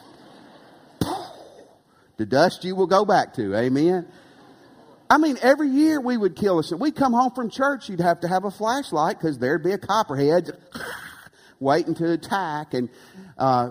the 2.16 2.24
dust 2.24 2.64
you 2.64 2.74
will 2.74 2.86
go 2.86 3.04
back 3.04 3.34
to. 3.34 3.54
Amen. 3.54 4.06
I 5.10 5.18
mean, 5.18 5.36
every 5.42 5.68
year 5.68 6.00
we 6.00 6.16
would 6.16 6.34
kill 6.34 6.58
us. 6.58 6.72
We'd 6.72 6.96
come 6.96 7.12
home 7.12 7.32
from 7.32 7.50
church, 7.50 7.90
you'd 7.90 8.00
have 8.00 8.20
to 8.20 8.28
have 8.28 8.44
a 8.44 8.50
flashlight 8.50 9.18
because 9.18 9.38
there'd 9.38 9.62
be 9.62 9.72
a 9.72 9.78
copperhead 9.78 10.50
waiting 11.64 11.94
to 11.96 12.12
attack. 12.12 12.74
And 12.74 12.88
uh, 13.37 13.70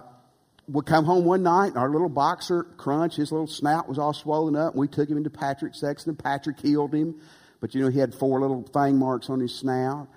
we'd 0.67 0.85
come 0.85 1.05
home 1.05 1.23
one 1.23 1.43
night, 1.43 1.67
and 1.67 1.77
our 1.77 1.89
little 1.89 2.09
boxer, 2.09 2.63
Crunch, 2.63 3.15
his 3.15 3.31
little 3.31 3.47
snout 3.47 3.87
was 3.87 3.97
all 3.97 4.13
swollen 4.13 4.57
up. 4.57 4.73
And 4.73 4.81
we 4.81 4.87
took 4.89 5.09
him 5.09 5.15
into 5.15 5.29
Patrick's 5.29 5.79
section, 5.79 6.09
and 6.09 6.19
Patrick 6.19 6.59
healed 6.59 6.93
him. 6.93 7.21
But 7.61 7.73
you 7.73 7.81
know, 7.81 7.89
he 7.89 7.99
had 7.99 8.13
four 8.13 8.41
little 8.41 8.67
fang 8.73 8.97
marks 8.97 9.29
on 9.29 9.39
his 9.39 9.55
snout. 9.55 10.09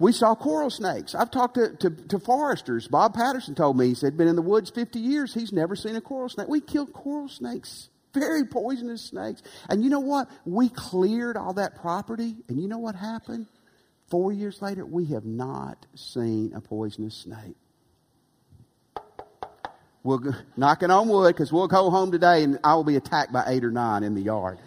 We 0.00 0.12
saw 0.12 0.34
coral 0.34 0.70
snakes. 0.70 1.14
I've 1.14 1.30
talked 1.30 1.54
to, 1.54 1.74
to, 1.76 1.90
to, 1.90 2.20
foresters. 2.20 2.86
Bob 2.86 3.14
Patterson 3.14 3.56
told 3.56 3.76
me, 3.76 3.88
he 3.88 3.94
said, 3.94 4.16
been 4.16 4.28
in 4.28 4.36
the 4.36 4.42
woods 4.42 4.70
50 4.70 5.00
years. 5.00 5.34
He's 5.34 5.52
never 5.52 5.74
seen 5.74 5.96
a 5.96 6.00
coral 6.00 6.28
snake. 6.28 6.46
We 6.46 6.60
killed 6.60 6.92
coral 6.92 7.28
snakes, 7.28 7.88
very 8.14 8.44
poisonous 8.44 9.02
snakes. 9.02 9.42
And 9.68 9.82
you 9.82 9.90
know 9.90 9.98
what? 9.98 10.28
We 10.44 10.68
cleared 10.68 11.36
all 11.36 11.54
that 11.54 11.80
property. 11.80 12.36
And 12.48 12.60
you 12.60 12.68
know 12.68 12.78
what 12.78 12.94
happened? 12.94 13.46
Four 14.10 14.32
years 14.32 14.62
later, 14.62 14.86
we 14.86 15.06
have 15.06 15.24
not 15.24 15.86
seen 15.94 16.52
a 16.54 16.60
poisonous 16.60 17.14
snake. 17.14 17.56
We'll 20.02 20.34
knocking 20.56 20.90
on 20.90 21.08
wood 21.08 21.34
because 21.34 21.52
we'll 21.52 21.68
go 21.68 21.90
home 21.90 22.12
today 22.12 22.42
and 22.44 22.58
I 22.64 22.74
will 22.74 22.84
be 22.84 22.96
attacked 22.96 23.32
by 23.32 23.44
eight 23.48 23.64
or 23.64 23.70
nine 23.70 24.04
in 24.04 24.14
the 24.14 24.22
yard. 24.22 24.58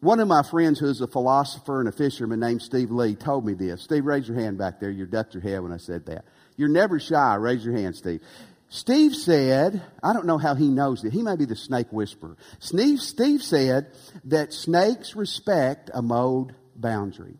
One 0.00 0.18
of 0.18 0.28
my 0.28 0.42
friends 0.42 0.78
who's 0.78 1.00
a 1.00 1.06
philosopher 1.06 1.80
and 1.80 1.88
a 1.88 1.92
fisherman 1.92 2.40
named 2.40 2.62
Steve 2.62 2.90
Lee 2.90 3.14
told 3.14 3.46
me 3.46 3.54
this. 3.54 3.82
Steve, 3.82 4.04
raise 4.04 4.26
your 4.26 4.38
hand 4.38 4.58
back 4.58 4.80
there. 4.80 4.90
You 4.90 5.06
ducked 5.06 5.34
your 5.34 5.42
head 5.42 5.62
when 5.62 5.72
I 5.72 5.76
said 5.76 6.06
that. 6.06 6.24
You're 6.56 6.68
never 6.68 6.98
shy. 6.98 7.34
Raise 7.36 7.64
your 7.64 7.74
hand, 7.74 7.96
Steve. 7.96 8.20
Steve 8.70 9.14
said, 9.14 9.82
I 10.02 10.12
don't 10.12 10.26
know 10.26 10.38
how 10.38 10.54
he 10.54 10.68
knows 10.68 11.04
it. 11.04 11.12
He 11.12 11.22
may 11.22 11.36
be 11.36 11.44
the 11.44 11.56
snake 11.56 11.88
whisperer. 11.90 12.36
Steve, 12.60 13.00
Steve 13.00 13.42
said 13.42 13.88
that 14.24 14.52
snakes 14.52 15.16
respect 15.16 15.90
a 15.92 16.00
mowed 16.00 16.54
boundary. 16.76 17.36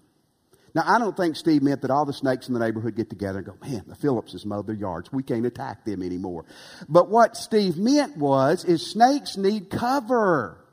Now, 0.75 0.83
I 0.87 0.99
don't 0.99 1.16
think 1.16 1.37
Steve 1.37 1.62
meant 1.62 1.83
that 1.83 1.90
all 1.90 2.05
the 2.05 2.12
snakes 2.12 2.49
in 2.49 2.55
the 2.55 2.61
neighborhood 2.61 2.95
get 2.95 3.11
together 3.11 3.38
and 3.38 3.47
go, 3.47 3.57
man, 3.61 3.85
the 3.88 3.97
Phillipses 3.97 4.47
mowed 4.47 4.66
their 4.66 4.77
yards. 4.77 5.12
We 5.12 5.23
can't 5.23 5.45
attack 5.45 5.85
them 5.85 6.03
anymore. 6.03 6.45
But 6.88 7.09
what 7.09 7.37
Steve 7.37 7.77
meant 7.77 8.16
was, 8.16 8.64
is 8.64 8.87
snakes 8.87 9.37
need 9.37 9.71
cover. 9.71 10.64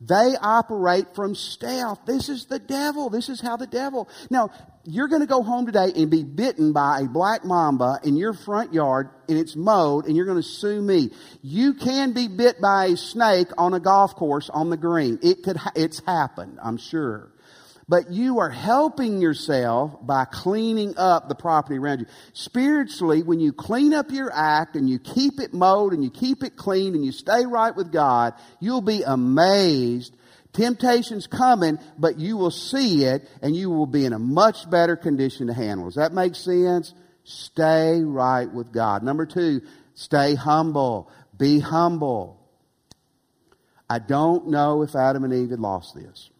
They 0.00 0.34
operate 0.40 1.14
from 1.14 1.34
stealth. 1.34 2.00
This 2.06 2.28
is 2.28 2.46
the 2.46 2.58
devil. 2.58 3.08
This 3.08 3.28
is 3.28 3.40
how 3.40 3.56
the 3.56 3.66
devil. 3.66 4.08
Now, 4.30 4.50
you're 4.84 5.08
going 5.08 5.22
to 5.22 5.26
go 5.26 5.42
home 5.42 5.64
today 5.64 5.90
and 5.96 6.10
be 6.10 6.22
bitten 6.22 6.72
by 6.72 7.00
a 7.00 7.04
black 7.04 7.44
mamba 7.44 8.00
in 8.04 8.16
your 8.16 8.34
front 8.34 8.74
yard 8.74 9.08
and 9.28 9.38
it's 9.38 9.56
mowed 9.56 10.06
and 10.06 10.14
you're 10.14 10.26
going 10.26 10.42
to 10.42 10.46
sue 10.46 10.82
me. 10.82 11.10
You 11.40 11.74
can 11.74 12.12
be 12.12 12.28
bit 12.28 12.60
by 12.60 12.86
a 12.86 12.96
snake 12.96 13.48
on 13.56 13.72
a 13.72 13.80
golf 13.80 14.14
course 14.16 14.50
on 14.50 14.68
the 14.68 14.76
green. 14.76 15.18
It 15.22 15.42
could, 15.42 15.56
it's 15.74 16.02
happened, 16.04 16.58
I'm 16.62 16.76
sure. 16.76 17.32
But 17.88 18.10
you 18.10 18.40
are 18.40 18.50
helping 18.50 19.20
yourself 19.20 19.94
by 20.04 20.24
cleaning 20.24 20.94
up 20.96 21.28
the 21.28 21.34
property 21.34 21.78
around 21.78 22.00
you. 22.00 22.06
Spiritually, 22.32 23.22
when 23.22 23.38
you 23.38 23.52
clean 23.52 23.94
up 23.94 24.10
your 24.10 24.30
act 24.32 24.74
and 24.74 24.90
you 24.90 24.98
keep 24.98 25.38
it 25.38 25.54
mowed 25.54 25.92
and 25.92 26.02
you 26.02 26.10
keep 26.10 26.42
it 26.42 26.56
clean 26.56 26.94
and 26.94 27.04
you 27.04 27.12
stay 27.12 27.46
right 27.46 27.74
with 27.76 27.92
God, 27.92 28.34
you'll 28.58 28.80
be 28.80 29.02
amazed. 29.02 30.16
Temptation's 30.52 31.28
coming, 31.28 31.78
but 31.96 32.18
you 32.18 32.36
will 32.36 32.50
see 32.50 33.04
it 33.04 33.28
and 33.40 33.54
you 33.54 33.70
will 33.70 33.86
be 33.86 34.04
in 34.04 34.12
a 34.12 34.18
much 34.18 34.68
better 34.68 34.96
condition 34.96 35.46
to 35.46 35.52
handle. 35.52 35.86
Does 35.86 35.94
that 35.94 36.12
make 36.12 36.34
sense? 36.34 36.92
Stay 37.22 38.02
right 38.02 38.52
with 38.52 38.72
God. 38.72 39.04
Number 39.04 39.26
two, 39.26 39.60
stay 39.94 40.34
humble. 40.34 41.10
Be 41.36 41.60
humble. 41.60 42.40
I 43.88 44.00
don't 44.00 44.48
know 44.48 44.82
if 44.82 44.96
Adam 44.96 45.22
and 45.22 45.32
Eve 45.32 45.50
had 45.50 45.60
lost 45.60 45.94
this. 45.94 46.30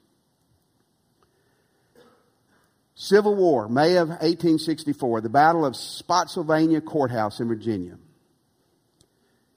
Civil 2.99 3.37
War, 3.37 3.69
May 3.69 3.97
of 3.97 4.09
1864, 4.09 5.21
the 5.21 5.29
Battle 5.29 5.67
of 5.67 5.77
Spotsylvania 5.77 6.81
Courthouse 6.81 7.41
in 7.41 7.47
Virginia. 7.47 7.99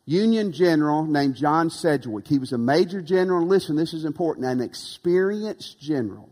Union 0.05 0.51
general 0.51 1.05
named 1.05 1.35
John 1.35 1.69
Sedgwick. 1.69 2.27
He 2.27 2.37
was 2.37 2.51
a 2.51 2.57
major 2.57 3.01
general. 3.01 3.47
Listen, 3.47 3.77
this 3.77 3.93
is 3.93 4.03
important. 4.03 4.45
An 4.45 4.59
experienced 4.59 5.79
general. 5.79 6.29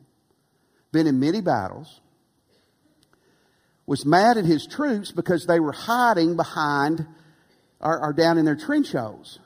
Been 0.91 1.07
in 1.07 1.19
many 1.19 1.39
battles. 1.39 2.01
Was 3.85 4.05
mad 4.05 4.37
at 4.37 4.43
his 4.43 4.67
troops 4.67 5.11
because 5.11 5.45
they 5.45 5.61
were 5.61 5.71
hiding 5.71 6.35
behind 6.35 7.07
or, 7.79 8.03
or 8.03 8.11
down 8.11 8.37
in 8.37 8.43
their 8.43 8.55
trench 8.57 8.91
holes. 8.91 9.39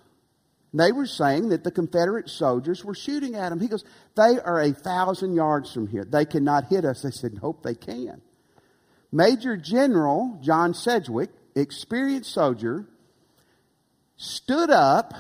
They 0.74 0.92
were 0.92 1.06
saying 1.06 1.50
that 1.50 1.64
the 1.64 1.72
Confederate 1.72 2.30
soldiers 2.30 2.86
were 2.86 2.96
shooting 2.96 3.36
at 3.36 3.52
him. 3.52 3.60
He 3.60 3.68
goes, 3.68 3.84
They 4.16 4.40
are 4.40 4.62
a 4.62 4.72
thousand 4.72 5.36
yards 5.36 5.74
from 5.74 5.88
here. 5.88 6.06
They 6.06 6.26
cannot 6.26 6.68
hit 6.68 6.86
us. 6.86 7.02
They 7.02 7.12
said, 7.12 7.40
Nope, 7.42 7.62
they 7.64 7.76
can. 7.76 8.22
Major 9.12 9.58
General 9.58 10.40
John 10.42 10.74
Sedgwick, 10.74 11.30
experienced 11.56 12.34
soldier, 12.34 12.88
stood 14.16 14.70
up 14.70 15.14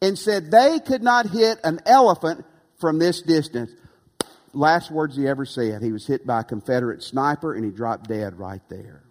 and 0.00 0.16
said 0.16 0.50
they 0.50 0.78
could 0.78 1.02
not 1.02 1.28
hit 1.30 1.58
an 1.64 1.80
elephant 1.86 2.44
from 2.78 2.98
this 2.98 3.22
distance. 3.22 3.70
Last 4.52 4.92
words 4.92 5.16
he 5.16 5.26
ever 5.26 5.44
said. 5.44 5.82
He 5.82 5.90
was 5.90 6.06
hit 6.06 6.24
by 6.24 6.40
a 6.40 6.44
Confederate 6.44 7.02
sniper 7.02 7.54
and 7.54 7.64
he 7.64 7.72
dropped 7.72 8.08
dead 8.08 8.38
right 8.38 8.62
there. 8.68 9.02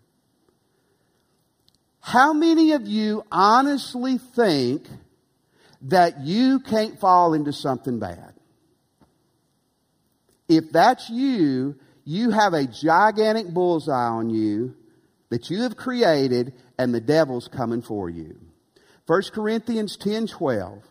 How 1.99 2.31
many 2.31 2.73
of 2.73 2.87
you 2.87 3.23
honestly 3.31 4.17
think 4.17 4.87
that 5.83 6.21
you 6.21 6.59
can't 6.59 6.99
fall 6.99 7.33
into 7.33 7.51
something 7.51 7.99
bad. 7.99 8.33
If 10.47 10.71
that's 10.71 11.09
you, 11.09 11.75
you 12.05 12.31
have 12.31 12.53
a 12.53 12.65
gigantic 12.67 13.47
bullseye 13.47 14.07
on 14.07 14.29
you 14.29 14.75
that 15.29 15.49
you 15.49 15.61
have 15.61 15.75
created 15.75 16.53
and 16.77 16.93
the 16.93 17.01
devil's 17.01 17.47
coming 17.47 17.81
for 17.81 18.09
you. 18.09 18.39
1 19.07 19.21
Corinthians 19.33 19.97
10 19.97 20.27
12. 20.27 20.83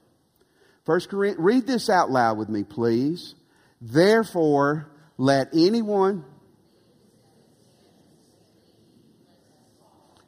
1 0.84 1.00
Corinthians, 1.08 1.44
read 1.44 1.66
this 1.66 1.88
out 1.88 2.10
loud 2.10 2.38
with 2.38 2.48
me, 2.48 2.64
please. 2.64 3.34
Therefore, 3.80 4.90
let 5.16 5.48
anyone. 5.54 6.24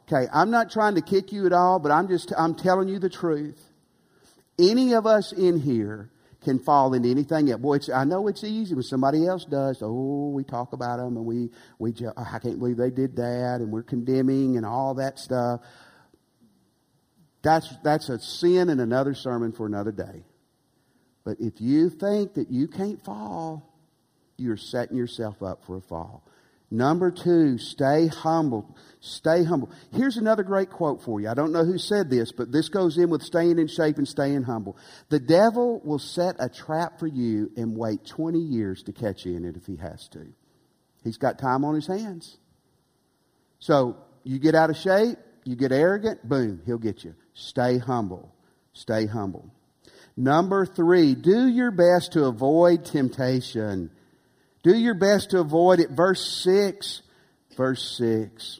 Okay, 0.07 0.27
I'm 0.31 0.51
not 0.51 0.71
trying 0.71 0.95
to 0.95 1.01
kick 1.01 1.31
you 1.31 1.45
at 1.45 1.53
all, 1.53 1.79
but 1.79 1.91
I'm 1.91 2.07
just, 2.07 2.31
I'm 2.37 2.55
telling 2.55 2.87
you 2.87 2.99
the 2.99 3.09
truth. 3.09 3.59
Any 4.57 4.93
of 4.93 5.05
us 5.05 5.31
in 5.33 5.59
here 5.59 6.09
can 6.43 6.59
fall 6.59 6.93
into 6.93 7.09
anything. 7.09 7.47
Boy, 7.57 7.79
I 7.93 8.05
know 8.05 8.27
it's 8.27 8.43
easy 8.43 8.75
when 8.75 8.83
somebody 8.83 9.27
else 9.27 9.45
does. 9.45 9.79
Oh, 9.81 10.29
we 10.29 10.43
talk 10.43 10.73
about 10.73 10.97
them 10.97 11.17
and 11.17 11.25
we, 11.25 11.49
we 11.79 11.91
just, 11.91 12.13
I 12.17 12.39
can't 12.39 12.59
believe 12.59 12.77
they 12.77 12.91
did 12.91 13.15
that 13.17 13.57
and 13.59 13.71
we're 13.71 13.83
condemning 13.83 14.55
and 14.55 14.65
all 14.65 14.93
that 14.95 15.19
stuff. 15.19 15.61
That's, 17.41 17.73
that's 17.83 18.09
a 18.09 18.19
sin 18.19 18.69
and 18.69 18.79
another 18.79 19.13
sermon 19.13 19.51
for 19.51 19.65
another 19.65 19.91
day. 19.91 20.23
But 21.23 21.37
if 21.39 21.59
you 21.59 21.89
think 21.89 22.35
that 22.35 22.51
you 22.51 22.67
can't 22.67 23.03
fall, 23.03 23.73
you're 24.37 24.57
setting 24.57 24.95
yourself 24.95 25.41
up 25.41 25.65
for 25.65 25.77
a 25.77 25.81
fall. 25.81 26.23
Number 26.75 27.09
two, 27.09 27.57
stay 27.57 28.07
humble. 28.07 28.75
Stay 28.99 29.45
humble. 29.45 29.71
Here's 29.93 30.17
another 30.17 30.43
great 30.43 30.69
quote 30.69 31.01
for 31.03 31.21
you. 31.21 31.29
I 31.29 31.33
don't 31.33 31.53
know 31.53 31.63
who 31.63 31.77
said 31.77 32.09
this, 32.09 32.33
but 32.33 32.51
this 32.51 32.67
goes 32.67 32.97
in 32.97 33.09
with 33.09 33.21
staying 33.21 33.59
in 33.59 33.67
shape 33.67 33.97
and 33.97 34.07
staying 34.07 34.43
humble. 34.43 34.75
The 35.07 35.21
devil 35.21 35.79
will 35.85 35.99
set 35.99 36.35
a 36.37 36.49
trap 36.49 36.99
for 36.99 37.07
you 37.07 37.49
and 37.55 37.77
wait 37.77 38.05
20 38.05 38.39
years 38.39 38.83
to 38.83 38.91
catch 38.91 39.25
you 39.25 39.37
in 39.37 39.45
it 39.45 39.55
if 39.55 39.65
he 39.65 39.77
has 39.77 40.09
to. 40.09 40.27
He's 41.01 41.17
got 41.17 41.39
time 41.39 41.63
on 41.63 41.75
his 41.75 41.87
hands. 41.87 42.37
So 43.59 43.95
you 44.23 44.39
get 44.39 44.53
out 44.53 44.69
of 44.69 44.75
shape, 44.75 45.17
you 45.45 45.55
get 45.55 45.71
arrogant, 45.71 46.27
boom, 46.27 46.61
he'll 46.65 46.77
get 46.77 47.05
you. 47.05 47.15
Stay 47.33 47.77
humble. 47.77 48.35
Stay 48.73 49.05
humble. 49.05 49.49
Number 50.17 50.65
three, 50.65 51.15
do 51.15 51.47
your 51.47 51.71
best 51.71 52.13
to 52.13 52.25
avoid 52.25 52.83
temptation. 52.83 53.91
Do 54.65 54.75
your 54.75 54.95
best 54.95 55.29
to 55.29 55.39
avoid 55.39 55.79
it. 55.79 55.91
Verse 55.91 56.25
6. 56.43 57.03
Verse 57.55 57.97
6. 57.99 58.59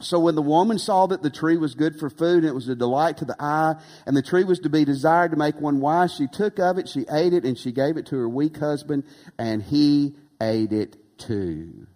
So 0.00 0.18
when 0.18 0.34
the 0.34 0.42
woman 0.42 0.76
saw 0.76 1.06
that 1.06 1.22
the 1.22 1.30
tree 1.30 1.56
was 1.56 1.76
good 1.76 2.00
for 2.00 2.10
food 2.10 2.38
and 2.38 2.46
it 2.46 2.54
was 2.54 2.68
a 2.68 2.74
delight 2.74 3.18
to 3.18 3.24
the 3.24 3.36
eye 3.38 3.76
and 4.06 4.16
the 4.16 4.22
tree 4.22 4.42
was 4.42 4.58
to 4.60 4.68
be 4.68 4.84
desired 4.84 5.30
to 5.30 5.36
make 5.36 5.60
one 5.60 5.78
wise, 5.78 6.12
she 6.12 6.26
took 6.26 6.58
of 6.58 6.78
it, 6.78 6.88
she 6.88 7.06
ate 7.08 7.32
it, 7.32 7.44
and 7.44 7.56
she 7.56 7.70
gave 7.70 7.96
it 7.96 8.06
to 8.06 8.16
her 8.16 8.28
weak 8.28 8.56
husband, 8.56 9.04
and 9.38 9.62
he 9.62 10.16
ate 10.40 10.72
it 10.72 10.96
too. 11.16 11.86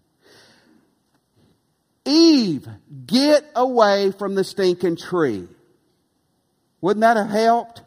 Eve, 2.04 2.68
get 3.04 3.44
away 3.56 4.12
from 4.12 4.36
the 4.36 4.44
stinking 4.44 4.94
tree. 4.94 5.48
Wouldn't 6.80 7.00
that 7.00 7.16
have 7.16 7.30
helped? 7.30 7.82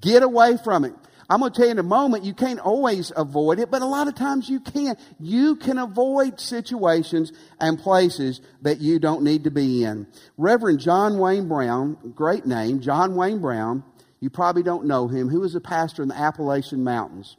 Get 0.00 0.22
away 0.22 0.56
from 0.62 0.84
it. 0.84 0.94
I'm 1.30 1.38
going 1.38 1.52
to 1.52 1.56
tell 1.56 1.66
you 1.66 1.70
in 1.70 1.78
a 1.78 1.84
moment, 1.84 2.24
you 2.24 2.34
can't 2.34 2.58
always 2.58 3.12
avoid 3.16 3.60
it, 3.60 3.70
but 3.70 3.82
a 3.82 3.86
lot 3.86 4.08
of 4.08 4.16
times 4.16 4.48
you 4.48 4.58
can. 4.58 4.96
You 5.20 5.54
can 5.54 5.78
avoid 5.78 6.40
situations 6.40 7.32
and 7.60 7.78
places 7.78 8.40
that 8.62 8.80
you 8.80 8.98
don't 8.98 9.22
need 9.22 9.44
to 9.44 9.50
be 9.52 9.84
in. 9.84 10.08
Reverend 10.36 10.80
John 10.80 11.18
Wayne 11.18 11.46
Brown, 11.46 12.14
great 12.16 12.46
name, 12.46 12.80
John 12.80 13.14
Wayne 13.14 13.40
Brown, 13.40 13.84
you 14.18 14.28
probably 14.28 14.64
don't 14.64 14.86
know 14.86 15.06
him, 15.06 15.28
who 15.28 15.38
was 15.38 15.54
a 15.54 15.60
pastor 15.60 16.02
in 16.02 16.08
the 16.08 16.18
Appalachian 16.18 16.82
Mountains. 16.82 17.36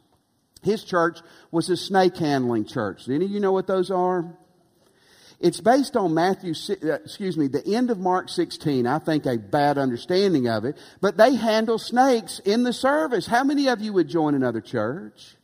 His 0.62 0.84
church 0.84 1.20
was 1.50 1.68
a 1.68 1.76
snake 1.76 2.16
handling 2.16 2.64
church. 2.64 3.04
Do 3.04 3.14
any 3.14 3.26
of 3.26 3.30
you 3.30 3.40
know 3.40 3.52
what 3.52 3.66
those 3.66 3.90
are? 3.90 4.38
It's 5.42 5.60
based 5.60 5.96
on 5.96 6.14
Matthew, 6.14 6.54
uh, 6.70 6.92
excuse 7.04 7.36
me, 7.36 7.48
the 7.48 7.66
end 7.66 7.90
of 7.90 7.98
Mark 7.98 8.28
16. 8.28 8.86
I 8.86 9.00
think 9.00 9.26
a 9.26 9.36
bad 9.36 9.76
understanding 9.76 10.46
of 10.46 10.64
it. 10.64 10.78
But 11.00 11.16
they 11.16 11.34
handle 11.34 11.78
snakes 11.78 12.38
in 12.38 12.62
the 12.62 12.72
service. 12.72 13.26
How 13.26 13.42
many 13.42 13.68
of 13.68 13.80
you 13.80 13.92
would 13.92 14.08
join 14.08 14.36
another 14.36 14.60
church? 14.60 15.34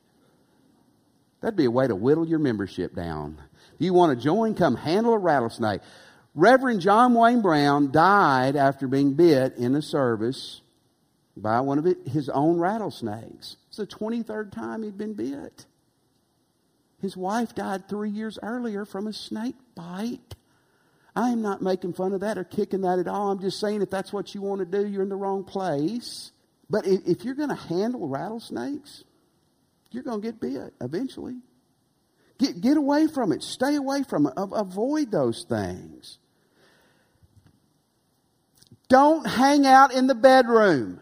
That'd 1.40 1.56
be 1.56 1.64
a 1.64 1.70
way 1.70 1.88
to 1.88 1.96
whittle 1.96 2.26
your 2.26 2.38
membership 2.38 2.94
down. 2.94 3.42
If 3.74 3.80
you 3.80 3.92
want 3.92 4.16
to 4.16 4.24
join, 4.24 4.54
come 4.54 4.76
handle 4.76 5.14
a 5.14 5.18
rattlesnake. 5.18 5.80
Reverend 6.37 6.80
John 6.80 7.14
Wayne 7.14 7.42
Brown 7.42 7.90
died 7.90 8.54
after 8.54 8.87
being 8.87 9.14
bit 9.14 9.56
in 9.56 9.74
a 9.74 9.82
service 9.82 10.61
by 11.37 11.61
one 11.61 11.78
of 11.78 11.96
his 12.06 12.28
own 12.28 12.61
rattlesnakes. 12.61 13.56
It's 13.66 13.78
the 13.78 13.87
23rd 13.87 14.52
time 14.52 14.84
he'd 14.84 14.96
been 14.96 15.14
bit. 15.14 15.66
His 17.00 17.16
wife 17.16 17.54
died 17.54 17.88
three 17.88 18.11
years 18.11 18.38
earlier 18.42 18.84
from 18.84 19.06
a 19.06 19.12
snake 19.12 19.54
bite. 19.74 20.34
I 21.14 21.30
am 21.30 21.42
not 21.42 21.62
making 21.62 21.94
fun 21.94 22.12
of 22.12 22.20
that 22.20 22.38
or 22.38 22.44
kicking 22.44 22.82
that 22.82 22.98
at 22.98 23.08
all. 23.08 23.30
I'm 23.30 23.40
just 23.40 23.61
saying 23.61 23.82
if 23.82 23.90
that's 23.90 24.12
what 24.12 24.34
you 24.34 24.42
want 24.42 24.61
to 24.61 24.64
do, 24.64 24.87
you're 24.87 25.02
in 25.02 25.08
the 25.08 25.16
wrong 25.16 25.44
place. 25.44 26.32
But 26.70 26.87
if 26.87 27.24
you're 27.24 27.34
going 27.34 27.48
to 27.48 27.54
handle 27.54 28.06
rattlesnakes, 28.06 29.04
you're 29.90 30.02
going 30.02 30.20
to 30.20 30.26
get 30.26 30.40
bit 30.40 30.74
eventually. 30.80 31.38
Get, 32.38 32.61
get 32.61 32.76
away 32.76 33.06
from 33.08 33.32
it. 33.32 33.42
Stay 33.42 33.74
away 33.74 34.02
from 34.02 34.26
it. 34.26 34.34
Avoid 34.37 35.11
those 35.11 35.44
things. 35.48 36.18
Don't 38.88 39.26
hang 39.26 39.66
out 39.66 39.92
in 39.92 40.06
the 40.06 40.14
bedroom. 40.14 41.00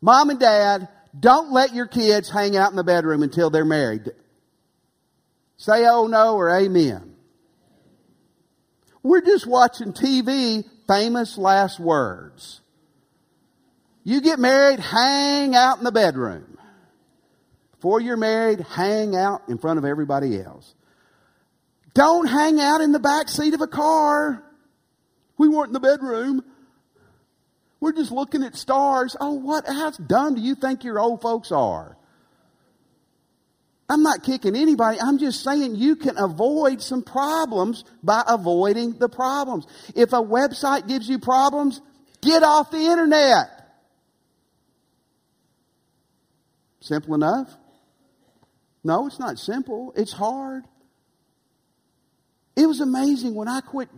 Mom 0.00 0.30
and 0.30 0.38
dad, 0.38 0.88
don't 1.18 1.50
let 1.50 1.74
your 1.74 1.86
kids 1.86 2.30
hang 2.30 2.56
out 2.56 2.70
in 2.70 2.76
the 2.76 2.84
bedroom 2.84 3.22
until 3.22 3.50
they're 3.50 3.64
married. 3.64 4.12
Say 5.56 5.86
oh 5.86 6.06
no 6.06 6.36
or 6.36 6.50
amen. 6.50 7.14
We're 9.02 9.22
just 9.22 9.46
watching 9.46 9.92
TV, 9.92 10.64
famous 10.86 11.38
last 11.38 11.78
words. 11.78 12.60
You 14.04 14.20
get 14.20 14.38
married, 14.38 14.80
hang 14.80 15.54
out 15.54 15.78
in 15.78 15.84
the 15.84 15.92
bedroom. 15.92 16.58
Before 17.72 18.00
you're 18.00 18.16
married, 18.16 18.60
hang 18.60 19.14
out 19.16 19.42
in 19.48 19.58
front 19.58 19.78
of 19.78 19.84
everybody 19.84 20.40
else. 20.40 20.74
Don't 21.94 22.26
hang 22.26 22.60
out 22.60 22.80
in 22.80 22.92
the 22.92 22.98
back 22.98 23.28
seat 23.28 23.54
of 23.54 23.60
a 23.60 23.66
car. 23.66 24.42
We 25.38 25.48
weren't 25.48 25.68
in 25.68 25.72
the 25.72 25.80
bedroom. 25.80 26.44
We're 27.80 27.92
just 27.92 28.10
looking 28.10 28.42
at 28.42 28.56
stars. 28.56 29.16
Oh, 29.20 29.34
what? 29.34 29.66
How 29.66 29.90
dumb 29.90 30.34
do 30.34 30.40
you 30.40 30.54
think 30.54 30.84
your 30.84 30.98
old 30.98 31.22
folks 31.22 31.52
are? 31.52 31.95
I'm 33.88 34.02
not 34.02 34.24
kicking 34.24 34.56
anybody. 34.56 34.98
I'm 35.00 35.18
just 35.18 35.44
saying 35.44 35.76
you 35.76 35.96
can 35.96 36.18
avoid 36.18 36.82
some 36.82 37.02
problems 37.02 37.84
by 38.02 38.22
avoiding 38.26 38.98
the 38.98 39.08
problems. 39.08 39.66
If 39.94 40.12
a 40.12 40.22
website 40.22 40.88
gives 40.88 41.08
you 41.08 41.18
problems, 41.18 41.80
get 42.20 42.42
off 42.42 42.70
the 42.70 42.78
internet. 42.78 43.48
Simple 46.80 47.14
enough? 47.14 47.56
No, 48.82 49.06
it's 49.06 49.18
not 49.18 49.38
simple. 49.38 49.92
It's 49.96 50.12
hard. 50.12 50.64
It 52.56 52.66
was 52.66 52.80
amazing 52.80 53.34
when 53.34 53.48
I 53.48 53.60
quit 53.60 53.88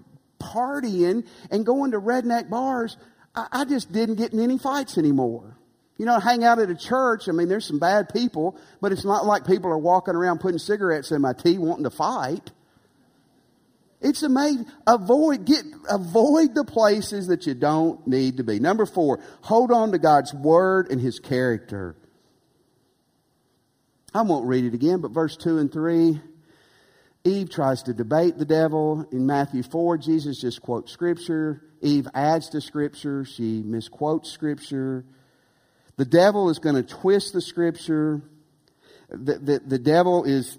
partying 0.41 1.27
and 1.51 1.67
going 1.67 1.91
to 1.91 2.01
redneck 2.01 2.49
bars, 2.49 2.97
I, 3.35 3.47
I 3.53 3.65
just 3.65 3.93
didn't 3.93 4.15
get 4.15 4.33
in 4.33 4.41
any 4.41 4.59
fights 4.59 4.99
anymore. 4.99 5.58
You 5.99 6.07
know, 6.07 6.21
hang 6.21 6.45
out 6.45 6.61
at 6.61 6.71
a 6.71 6.77
church. 6.77 7.29
I 7.29 7.33
mean, 7.33 7.49
there's 7.49 7.67
some 7.67 7.81
bad 7.81 8.09
people, 8.13 8.57
but 8.81 8.93
it's 8.93 9.05
not 9.05 9.27
like 9.27 9.47
people 9.47 9.71
are 9.71 9.79
walking 9.79 10.15
around 10.15 10.39
putting 10.39 10.59
cigarettes 10.59 11.11
in 11.11 11.21
my 11.21 11.33
tea 11.33 11.59
wanting 11.59 11.85
to 11.85 11.91
fight. 11.91 12.53
It's 14.01 14.23
amazing. 14.23 14.67
Avoid, 14.87 15.45
get, 15.45 15.65
avoid 15.91 16.55
the 16.55 16.65
places 16.65 17.27
that 17.27 17.47
you 17.47 17.55
don't 17.55 18.07
need 18.07 18.37
to 18.37 18.45
be. 18.45 18.61
Number 18.61 18.87
four, 18.87 19.21
hold 19.41 19.73
on 19.73 19.91
to 19.91 19.99
God's 19.99 20.33
word 20.33 20.89
and 20.89 21.01
his 21.01 21.19
character. 21.19 21.97
I 24.15 24.23
won't 24.23 24.47
read 24.47 24.65
it 24.65 24.75
again, 24.75 25.01
but 25.01 25.11
verse 25.11 25.37
two 25.37 25.59
and 25.59 25.71
three, 25.71 26.21
Eve 27.25 27.51
tries 27.51 27.83
to 27.83 27.93
debate 27.93 28.39
the 28.39 28.45
devil. 28.45 29.05
In 29.11 29.27
Matthew 29.27 29.65
4, 29.65 29.99
Jesus 29.99 30.41
just 30.41 30.63
quotes 30.63 30.93
scripture. 30.93 31.63
Eve 31.83 32.07
adds 32.15 32.49
to 32.51 32.61
scripture. 32.61 33.25
She 33.25 33.63
misquotes 33.65 34.31
scripture. 34.31 35.05
The 35.99 36.05
devil 36.05 36.49
is 36.49 36.61
going 36.61 36.77
to 36.77 36.83
twist 36.83 37.33
the 37.33 37.43
scripture. 37.43 38.23
The, 39.11 39.39
the, 39.39 39.59
the 39.59 39.79
devil 39.79 40.25
is 40.25 40.57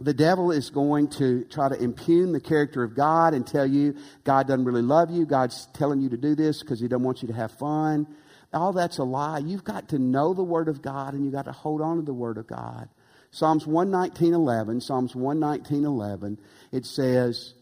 the 0.00 0.14
devil 0.14 0.52
is 0.52 0.70
going 0.70 1.08
to 1.08 1.42
try 1.44 1.68
to 1.68 1.74
impugn 1.74 2.30
the 2.30 2.40
character 2.40 2.84
of 2.84 2.94
God 2.94 3.34
and 3.34 3.44
tell 3.44 3.66
you 3.66 3.96
God 4.22 4.46
doesn't 4.46 4.64
really 4.64 4.82
love 4.82 5.10
you. 5.10 5.26
God's 5.26 5.66
telling 5.72 6.00
you 6.00 6.10
to 6.10 6.16
do 6.16 6.36
this 6.36 6.60
because 6.60 6.78
he 6.78 6.86
doesn't 6.86 7.02
want 7.02 7.22
you 7.22 7.28
to 7.28 7.34
have 7.34 7.50
fun. 7.52 8.06
All 8.52 8.72
that's 8.72 8.98
a 8.98 9.04
lie. 9.04 9.38
You've 9.38 9.64
got 9.64 9.88
to 9.88 9.98
know 9.98 10.34
the 10.34 10.44
Word 10.44 10.68
of 10.68 10.82
God 10.82 11.14
and 11.14 11.24
you've 11.24 11.34
got 11.34 11.46
to 11.46 11.52
hold 11.52 11.80
on 11.80 11.96
to 11.96 12.02
the 12.02 12.14
Word 12.14 12.38
of 12.38 12.46
God. 12.46 12.88
Psalms 13.30 13.64
119.11, 13.64 14.82
Psalms 14.82 15.14
119.11, 15.14 16.38
it 16.72 16.86
says, 16.86 17.54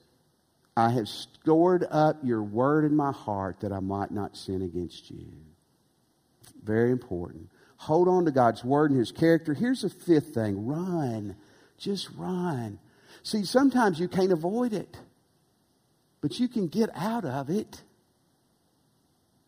I 0.77 0.91
have 0.91 1.09
stored 1.09 1.87
up 1.91 2.19
your 2.23 2.43
word 2.43 2.85
in 2.85 2.95
my 2.95 3.13
heart 3.13 3.61
that 3.61 3.73
I 3.73 3.81
might 3.81 4.11
not 4.11 4.37
sin 4.37 4.63
against 4.63 5.11
you. 5.11 5.33
Very 6.63 6.91
important. 6.91 7.49
Hold 7.79 8.09
on 8.09 8.25
to 8.25 8.31
God's 8.31 8.65
word 8.65 8.91
and 8.91 8.99
his 8.99 9.13
character. 9.13 9.55
Here's 9.55 9.83
the 9.83 9.91
fifth 9.91 10.35
thing 10.35 10.67
run. 10.67 11.37
Just 11.79 12.09
run. 12.17 12.79
See, 13.23 13.45
sometimes 13.45 14.01
you 14.01 14.09
can't 14.09 14.33
avoid 14.33 14.73
it, 14.73 14.97
but 16.21 16.39
you 16.39 16.49
can 16.49 16.69
get 16.69 16.91
out 16.95 17.25
of 17.25 17.51
it. 17.51 17.83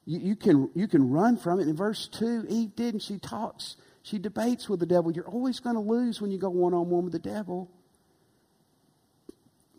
You, 0.04 0.18
you, 0.20 0.36
can, 0.36 0.70
you 0.74 0.88
can 0.88 1.10
run 1.10 1.36
from 1.36 1.60
it. 1.60 1.68
In 1.68 1.76
verse 1.76 2.08
2, 2.08 2.46
Eve 2.48 2.76
didn't. 2.76 3.00
she 3.00 3.18
talks. 3.18 3.76
She 4.02 4.18
debates 4.18 4.68
with 4.68 4.80
the 4.80 4.86
devil. 4.86 5.12
You're 5.12 5.28
always 5.28 5.60
going 5.60 5.76
to 5.76 5.82
lose 5.82 6.20
when 6.20 6.30
you 6.30 6.38
go 6.38 6.48
one 6.48 6.74
on 6.74 6.88
one 6.88 7.04
with 7.04 7.12
the 7.12 7.18
devil. 7.18 7.70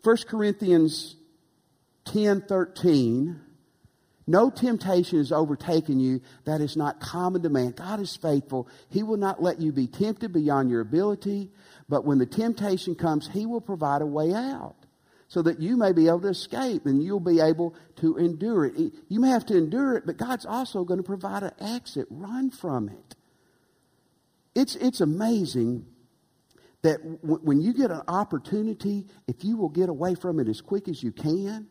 1 0.02 0.16
Corinthians 0.28 1.16
10 2.06 2.42
13 2.42 3.40
no 4.26 4.50
temptation 4.50 5.18
has 5.18 5.32
overtaken 5.32 5.98
you 5.98 6.20
that 6.44 6.60
is 6.60 6.76
not 6.76 7.00
common 7.00 7.42
to 7.42 7.48
man. 7.48 7.72
God 7.72 8.00
is 8.00 8.16
faithful. 8.16 8.68
He 8.88 9.02
will 9.02 9.16
not 9.16 9.42
let 9.42 9.60
you 9.60 9.72
be 9.72 9.86
tempted 9.86 10.32
beyond 10.32 10.70
your 10.70 10.80
ability, 10.80 11.50
but 11.88 12.04
when 12.04 12.18
the 12.18 12.26
temptation 12.26 12.94
comes, 12.94 13.28
He 13.28 13.46
will 13.46 13.60
provide 13.60 14.02
a 14.02 14.06
way 14.06 14.32
out 14.32 14.76
so 15.30 15.42
that 15.42 15.60
you 15.60 15.76
may 15.76 15.92
be 15.92 16.08
able 16.08 16.20
to 16.20 16.28
escape 16.28 16.86
and 16.86 17.02
you'll 17.02 17.20
be 17.20 17.40
able 17.40 17.74
to 17.96 18.16
endure 18.16 18.66
it. 18.66 18.92
You 19.08 19.20
may 19.20 19.28
have 19.28 19.46
to 19.46 19.56
endure 19.56 19.96
it, 19.96 20.04
but 20.04 20.16
God's 20.16 20.44
also 20.44 20.82
going 20.82 20.98
to 20.98 21.04
provide 21.04 21.44
an 21.44 21.52
exit. 21.60 22.06
Run 22.10 22.50
from 22.50 22.88
it. 22.88 23.14
It's, 24.56 24.74
it's 24.74 25.00
amazing 25.00 25.86
that 26.82 27.00
w- 27.22 27.40
when 27.42 27.60
you 27.60 27.72
get 27.72 27.92
an 27.92 28.02
opportunity, 28.08 29.06
if 29.28 29.44
you 29.44 29.56
will 29.56 29.68
get 29.68 29.88
away 29.88 30.16
from 30.16 30.40
it 30.40 30.48
as 30.48 30.60
quick 30.60 30.88
as 30.88 31.00
you 31.00 31.12
can, 31.12 31.68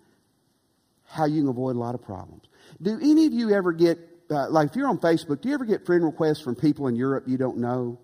how 1.10 1.26
you 1.26 1.42
can 1.42 1.50
avoid 1.50 1.76
a 1.76 1.80
lot 1.80 1.96
of 1.96 2.02
problems. 2.02 2.44
Do 2.82 2.98
any 3.02 3.26
of 3.26 3.34
you 3.34 3.52
ever 3.52 3.74
get, 3.74 3.98
uh, 4.30 4.50
like 4.50 4.70
if 4.70 4.76
you're 4.76 4.88
on 4.88 5.00
Facebook, 5.00 5.42
do 5.42 5.50
you 5.50 5.56
ever 5.56 5.66
get 5.66 5.86
friend 5.86 6.04
requests 6.04 6.42
from 6.42 6.56
people 6.56 6.88
in 6.88 6.96
Europe 6.96 7.26
you 7.28 7.38
don't 7.38 7.58
know? 7.58 8.00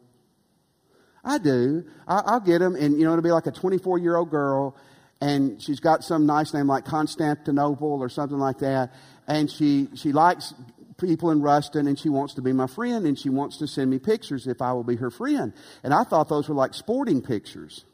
I 1.23 1.37
do. 1.39 1.85
I, 2.07 2.33
will 2.33 2.39
get 2.39 2.59
them, 2.59 2.75
and 2.75 2.99
you 2.99 3.05
know, 3.05 3.11
it'll 3.11 3.23
be 3.23 3.31
like 3.31 3.47
a 3.47 3.51
24 3.51 3.97
year 3.97 4.15
old 4.15 4.29
girl, 4.29 4.75
and 5.19 5.61
she's 5.61 5.79
got 5.79 6.03
some 6.03 6.25
nice 6.25 6.53
name 6.53 6.67
like 6.67 6.85
Constantinople 6.85 7.99
or 7.99 8.09
something 8.09 8.37
like 8.37 8.59
that, 8.59 8.93
and 9.27 9.49
she 9.49 9.87
she 9.95 10.11
likes 10.11 10.53
people 10.97 11.31
in 11.31 11.41
Ruston, 11.41 11.87
and 11.87 11.97
she 11.97 12.09
wants 12.09 12.35
to 12.35 12.41
be 12.41 12.53
my 12.53 12.67
friend, 12.67 13.05
and 13.07 13.17
she 13.17 13.29
wants 13.29 13.57
to 13.57 13.67
send 13.67 13.89
me 13.89 13.97
pictures 13.97 14.45
if 14.45 14.61
I 14.61 14.73
will 14.73 14.83
be 14.83 14.97
her 14.97 15.09
friend. 15.09 15.53
And 15.83 15.93
I 15.93 16.03
thought 16.03 16.29
those 16.29 16.47
were 16.47 16.55
like 16.55 16.73
sporting 16.73 17.21
pictures. 17.21 17.85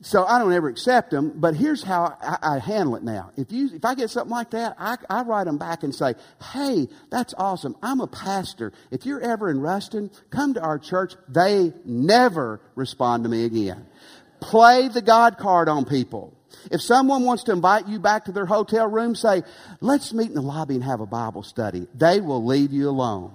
So 0.00 0.24
I 0.24 0.38
don't 0.38 0.52
ever 0.52 0.68
accept 0.68 1.10
them, 1.10 1.32
but 1.34 1.56
here's 1.56 1.82
how 1.82 2.16
I, 2.22 2.54
I, 2.54 2.58
handle 2.60 2.94
it 2.94 3.02
now. 3.02 3.32
If 3.36 3.50
you, 3.50 3.70
if 3.74 3.84
I 3.84 3.96
get 3.96 4.10
something 4.10 4.30
like 4.30 4.50
that, 4.50 4.76
I, 4.78 4.96
I 5.10 5.22
write 5.22 5.46
them 5.46 5.58
back 5.58 5.82
and 5.82 5.92
say, 5.92 6.14
"Hey, 6.52 6.86
that's 7.10 7.34
awesome. 7.36 7.76
I'm 7.82 8.00
a 8.00 8.06
pastor. 8.06 8.72
If 8.92 9.06
you're 9.06 9.20
ever 9.20 9.50
in 9.50 9.60
Ruston, 9.60 10.12
come 10.30 10.54
to 10.54 10.60
our 10.60 10.78
church." 10.78 11.14
They 11.28 11.72
never 11.84 12.60
respond 12.76 13.24
to 13.24 13.28
me 13.28 13.44
again. 13.44 13.86
Play 14.38 14.86
the 14.86 15.02
God 15.02 15.36
card 15.36 15.68
on 15.68 15.84
people. 15.84 16.32
If 16.70 16.80
someone 16.80 17.24
wants 17.24 17.42
to 17.44 17.52
invite 17.52 17.88
you 17.88 17.98
back 17.98 18.26
to 18.26 18.32
their 18.32 18.46
hotel 18.46 18.86
room, 18.86 19.16
say, 19.16 19.42
"Let's 19.80 20.12
meet 20.12 20.28
in 20.28 20.34
the 20.34 20.42
lobby 20.42 20.76
and 20.76 20.84
have 20.84 21.00
a 21.00 21.06
Bible 21.06 21.42
study." 21.42 21.88
They 21.92 22.20
will 22.20 22.44
leave 22.44 22.72
you 22.72 22.88
alone. 22.88 23.32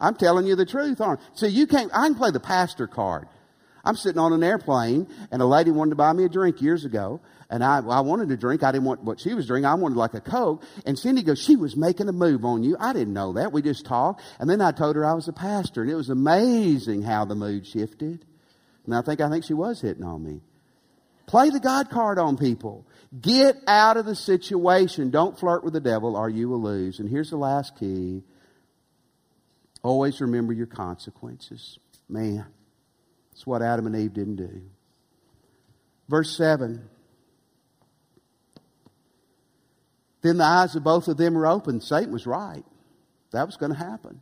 I'm 0.00 0.14
telling 0.14 0.46
you 0.46 0.54
the 0.54 0.64
truth, 0.64 1.00
aren't? 1.00 1.20
See, 1.34 1.48
you 1.48 1.66
can't. 1.66 1.90
I 1.92 2.06
can 2.06 2.14
play 2.14 2.30
the 2.30 2.38
pastor 2.38 2.86
card. 2.86 3.26
I'm 3.84 3.96
sitting 3.96 4.18
on 4.18 4.32
an 4.32 4.42
airplane, 4.42 5.06
and 5.30 5.40
a 5.40 5.46
lady 5.46 5.70
wanted 5.70 5.90
to 5.90 5.96
buy 5.96 6.12
me 6.12 6.24
a 6.24 6.28
drink 6.28 6.60
years 6.60 6.84
ago, 6.84 7.20
and 7.50 7.64
I, 7.64 7.78
I 7.78 8.00
wanted 8.00 8.30
a 8.30 8.36
drink. 8.36 8.62
I 8.62 8.72
didn't 8.72 8.84
want 8.84 9.02
what 9.04 9.20
she 9.20 9.34
was 9.34 9.46
drinking. 9.46 9.66
I 9.66 9.74
wanted 9.74 9.96
like 9.96 10.14
a 10.14 10.20
Coke. 10.20 10.62
And 10.84 10.98
Cindy 10.98 11.22
goes, 11.22 11.40
she 11.40 11.56
was 11.56 11.76
making 11.76 12.08
a 12.08 12.12
move 12.12 12.44
on 12.44 12.62
you. 12.62 12.76
I 12.78 12.92
didn't 12.92 13.14
know 13.14 13.32
that. 13.34 13.52
We 13.52 13.62
just 13.62 13.86
talked. 13.86 14.22
And 14.38 14.50
then 14.50 14.60
I 14.60 14.72
told 14.72 14.96
her 14.96 15.04
I 15.04 15.14
was 15.14 15.28
a 15.28 15.32
pastor, 15.32 15.82
and 15.82 15.90
it 15.90 15.94
was 15.94 16.10
amazing 16.10 17.02
how 17.02 17.24
the 17.24 17.34
mood 17.34 17.66
shifted. 17.66 18.24
And 18.84 18.94
I 18.94 19.02
think, 19.02 19.20
I 19.20 19.30
think 19.30 19.44
she 19.44 19.54
was 19.54 19.80
hitting 19.80 20.04
on 20.04 20.22
me. 20.22 20.40
Play 21.26 21.50
the 21.50 21.60
God 21.60 21.90
card 21.90 22.18
on 22.18 22.38
people. 22.38 22.86
Get 23.20 23.56
out 23.66 23.98
of 23.98 24.06
the 24.06 24.14
situation. 24.16 25.10
Don't 25.10 25.38
flirt 25.38 25.62
with 25.62 25.74
the 25.74 25.80
devil 25.80 26.16
or 26.16 26.28
you 26.28 26.48
will 26.48 26.62
lose. 26.62 26.98
And 26.98 27.08
here's 27.08 27.30
the 27.30 27.36
last 27.36 27.78
key. 27.78 28.22
Always 29.82 30.20
remember 30.20 30.54
your 30.54 30.66
consequences. 30.66 31.78
Man. 32.08 32.46
It's 33.38 33.46
what 33.46 33.62
Adam 33.62 33.86
and 33.86 33.94
Eve 33.94 34.12
didn't 34.12 34.34
do. 34.34 34.62
Verse 36.08 36.36
7. 36.36 36.82
Then 40.22 40.38
the 40.38 40.44
eyes 40.44 40.74
of 40.74 40.82
both 40.82 41.06
of 41.06 41.18
them 41.18 41.34
were 41.34 41.46
opened. 41.46 41.84
Satan 41.84 42.12
was 42.12 42.26
right. 42.26 42.64
That 43.30 43.46
was 43.46 43.56
going 43.56 43.70
to 43.70 43.78
happen. 43.78 44.20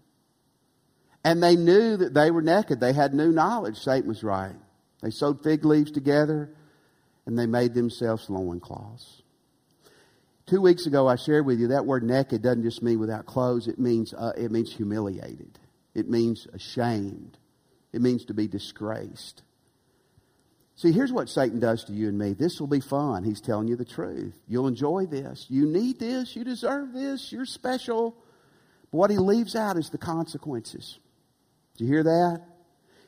And 1.24 1.42
they 1.42 1.56
knew 1.56 1.96
that 1.96 2.12
they 2.12 2.30
were 2.30 2.42
naked. 2.42 2.78
They 2.78 2.92
had 2.92 3.14
new 3.14 3.32
knowledge. 3.32 3.78
Satan 3.78 4.06
was 4.06 4.22
right. 4.22 4.56
They 5.00 5.08
sewed 5.08 5.42
fig 5.42 5.64
leaves 5.64 5.92
together 5.92 6.50
and 7.24 7.38
they 7.38 7.46
made 7.46 7.72
themselves 7.72 8.28
loincloths. 8.28 9.22
Two 10.44 10.60
weeks 10.60 10.84
ago, 10.84 11.08
I 11.08 11.16
shared 11.16 11.46
with 11.46 11.58
you 11.58 11.68
that 11.68 11.86
word 11.86 12.02
naked 12.02 12.42
doesn't 12.42 12.64
just 12.64 12.82
mean 12.82 13.00
without 13.00 13.24
clothes, 13.24 13.66
it 13.66 13.78
means, 13.78 14.12
uh, 14.12 14.32
it 14.36 14.50
means 14.50 14.74
humiliated, 14.74 15.58
it 15.94 16.06
means 16.06 16.46
ashamed. 16.52 17.38
It 17.92 18.02
means 18.02 18.24
to 18.26 18.34
be 18.34 18.48
disgraced. 18.48 19.42
See, 20.76 20.92
here's 20.92 21.12
what 21.12 21.30
Satan 21.30 21.58
does 21.58 21.84
to 21.84 21.92
you 21.92 22.08
and 22.08 22.18
me. 22.18 22.34
This 22.34 22.60
will 22.60 22.66
be 22.66 22.80
fun. 22.80 23.24
He's 23.24 23.40
telling 23.40 23.66
you 23.66 23.76
the 23.76 23.84
truth. 23.84 24.38
You'll 24.46 24.66
enjoy 24.66 25.06
this. 25.06 25.46
You 25.48 25.66
need 25.66 25.98
this. 25.98 26.36
You 26.36 26.44
deserve 26.44 26.92
this. 26.92 27.32
You're 27.32 27.46
special. 27.46 28.14
But 28.90 28.98
what 28.98 29.10
he 29.10 29.16
leaves 29.16 29.56
out 29.56 29.78
is 29.78 29.88
the 29.88 29.98
consequences. 29.98 30.98
Do 31.78 31.84
you 31.84 31.90
hear 31.90 32.02
that? 32.02 32.42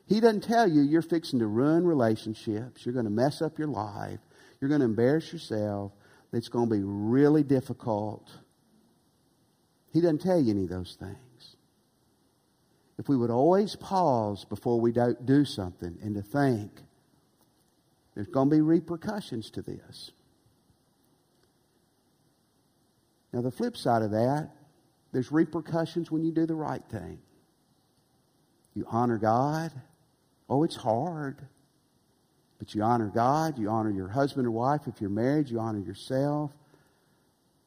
He 0.07 0.21
doesn't 0.21 0.45
tell 0.45 0.67
you 0.67 0.81
you're 0.81 1.03
fixing 1.03 1.41
to 1.41 1.47
ruin 1.47 1.87
relationships. 1.87 2.87
You're 2.87 2.95
going 2.95 3.05
to 3.05 3.11
mess 3.11 3.43
up 3.43 3.59
your 3.59 3.69
life. 3.69 4.21
You're 4.61 4.71
going 4.71 4.81
to 4.81 4.87
embarrass 4.87 5.31
yourself. 5.31 5.93
It's 6.33 6.49
going 6.49 6.71
to 6.71 6.75
be 6.75 6.83
really 6.83 7.43
difficult. 7.43 8.31
He 9.93 10.01
doesn't 10.01 10.23
tell 10.23 10.41
you 10.41 10.53
any 10.53 10.65
of 10.65 10.71
those 10.71 10.97
things 10.99 11.19
if 12.99 13.09
we 13.09 13.17
would 13.17 13.31
always 13.31 13.77
pause 13.77 14.45
before 14.45 14.81
we 14.81 14.93
do 15.25 15.45
something 15.45 15.97
and 16.03 16.17
to 16.17 16.23
think, 16.23 16.73
there's 18.15 18.27
going 18.27 18.51
to 18.51 18.57
be 18.57 18.61
repercussions 18.61 19.51
to 19.51 19.63
this. 19.63 20.11
Now, 23.33 23.43
the 23.43 23.53
flip 23.53 23.77
side 23.77 24.03
of 24.03 24.11
that, 24.11 24.51
there's 25.13 25.31
repercussions 25.31 26.11
when 26.11 26.25
you 26.25 26.33
do 26.33 26.45
the 26.45 26.55
right 26.55 26.83
thing. 26.91 27.21
You 28.75 28.87
honor 28.89 29.19
God. 29.19 29.71
Oh, 30.49 30.65
it's 30.65 30.77
hard. 30.77 31.37
But 32.59 32.75
you 32.75 32.83
honor 32.83 33.13
God. 33.15 33.59
You 33.59 33.69
honor 33.69 33.91
your 33.91 34.09
husband 34.09 34.47
or 34.47 34.51
wife. 34.51 34.83
If 34.87 35.01
you're 35.01 35.11
married, 35.11 35.49
you 35.49 35.61
honor 35.61 35.79
yourself. 35.79 36.51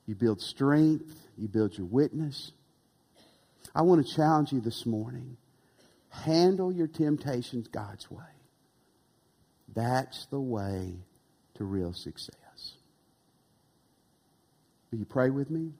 You 0.08 0.16
build 0.16 0.42
strength. 0.42 1.16
You 1.38 1.48
build 1.48 1.78
your 1.78 1.88
witness. 1.88 2.52
I 3.74 3.84
want 3.84 4.06
to 4.06 4.16
challenge 4.16 4.52
you 4.52 4.60
this 4.62 4.86
morning. 4.86 5.38
Handle 6.10 6.72
your 6.72 6.88
temptations 6.88 7.68
God's 7.68 8.12
way. 8.12 8.24
That's 9.74 10.26
the 10.26 10.40
way 10.40 10.96
to 11.56 11.64
real 11.64 11.94
success. 11.94 12.74
Will 14.92 15.00
you 15.00 15.06
pray 15.06 15.30
with 15.30 15.50
me? 15.50 15.72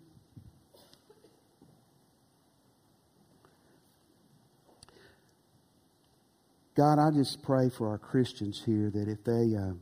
God, 6.76 7.00
I 7.00 7.12
just 7.12 7.44
pray 7.44 7.70
for 7.70 7.90
our 7.90 7.98
Christians 7.98 8.64
here 8.66 8.90
that 8.90 9.10
if 9.10 9.24
they 9.26 9.56
uh, 9.56 9.74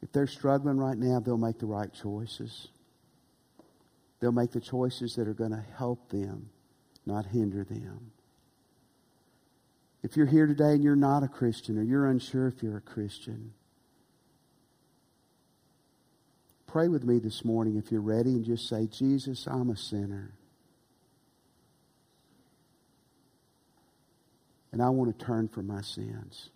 if 0.00 0.10
they're 0.12 0.26
struggling 0.26 0.78
right 0.78 0.96
now, 0.96 1.20
they'll 1.20 1.36
make 1.36 1.58
the 1.58 1.66
right 1.66 1.92
choices. 1.92 2.68
They'll 4.22 4.30
make 4.30 4.52
the 4.52 4.60
choices 4.60 5.16
that 5.16 5.26
are 5.26 5.34
going 5.34 5.50
to 5.50 5.64
help 5.76 6.08
them, 6.08 6.48
not 7.04 7.26
hinder 7.26 7.64
them. 7.64 8.12
If 10.04 10.16
you're 10.16 10.26
here 10.26 10.46
today 10.46 10.74
and 10.74 10.84
you're 10.84 10.94
not 10.94 11.24
a 11.24 11.28
Christian 11.28 11.76
or 11.76 11.82
you're 11.82 12.06
unsure 12.06 12.46
if 12.46 12.62
you're 12.62 12.76
a 12.76 12.80
Christian, 12.80 13.52
pray 16.68 16.86
with 16.86 17.02
me 17.02 17.18
this 17.18 17.44
morning 17.44 17.76
if 17.76 17.90
you're 17.90 18.00
ready 18.00 18.30
and 18.30 18.44
just 18.44 18.68
say, 18.68 18.86
Jesus, 18.86 19.48
I'm 19.48 19.70
a 19.70 19.76
sinner. 19.76 20.30
And 24.70 24.80
I 24.80 24.88
want 24.90 25.18
to 25.18 25.24
turn 25.24 25.48
from 25.48 25.66
my 25.66 25.82
sins. 25.82 26.50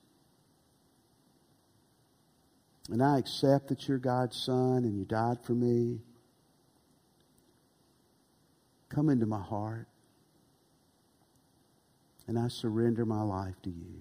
And 2.92 3.02
I 3.02 3.18
accept 3.18 3.66
that 3.68 3.88
you're 3.88 3.98
God's 3.98 4.40
Son 4.40 4.84
and 4.84 4.96
you 4.96 5.04
died 5.04 5.38
for 5.44 5.52
me. 5.52 5.98
Come 8.88 9.08
into 9.08 9.26
my 9.26 9.42
heart. 9.42 9.88
And 12.28 12.38
I 12.38 12.48
surrender 12.48 13.04
my 13.04 13.22
life 13.22 13.54
to 13.62 13.70
you. 13.70 14.00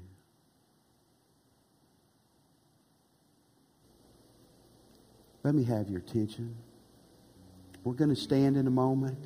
Let 5.44 5.54
me 5.54 5.64
have 5.66 5.90
your 5.90 6.00
attention. 6.00 6.56
We're 7.84 7.94
going 7.94 8.10
to 8.10 8.16
stand 8.16 8.58
in 8.58 8.66
a 8.66 8.72
moment. 8.72 9.20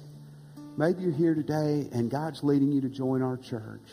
Maybe 0.76 1.04
you're 1.04 1.14
here 1.14 1.34
today 1.34 1.88
and 1.94 2.12
God's 2.12 2.44
leading 2.44 2.74
you 2.74 2.82
to 2.82 2.90
join 2.90 3.22
our 3.22 3.38
church. 3.38 3.88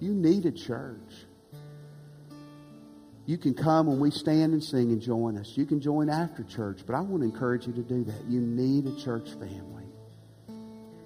You 0.00 0.12
need 0.14 0.46
a 0.46 0.50
church. 0.52 1.26
You 3.24 3.38
can 3.38 3.54
come 3.54 3.86
when 3.86 4.00
we 4.00 4.10
stand 4.10 4.52
and 4.52 4.64
sing 4.64 4.90
and 4.90 5.00
join 5.00 5.36
us. 5.36 5.52
You 5.56 5.64
can 5.64 5.80
join 5.80 6.08
after 6.08 6.42
church, 6.42 6.80
but 6.86 6.94
I 6.96 7.00
want 7.00 7.22
to 7.22 7.28
encourage 7.28 7.66
you 7.66 7.72
to 7.74 7.82
do 7.82 8.02
that. 8.04 8.24
You 8.26 8.40
need 8.40 8.86
a 8.86 8.96
church 9.00 9.28
family. 9.34 9.77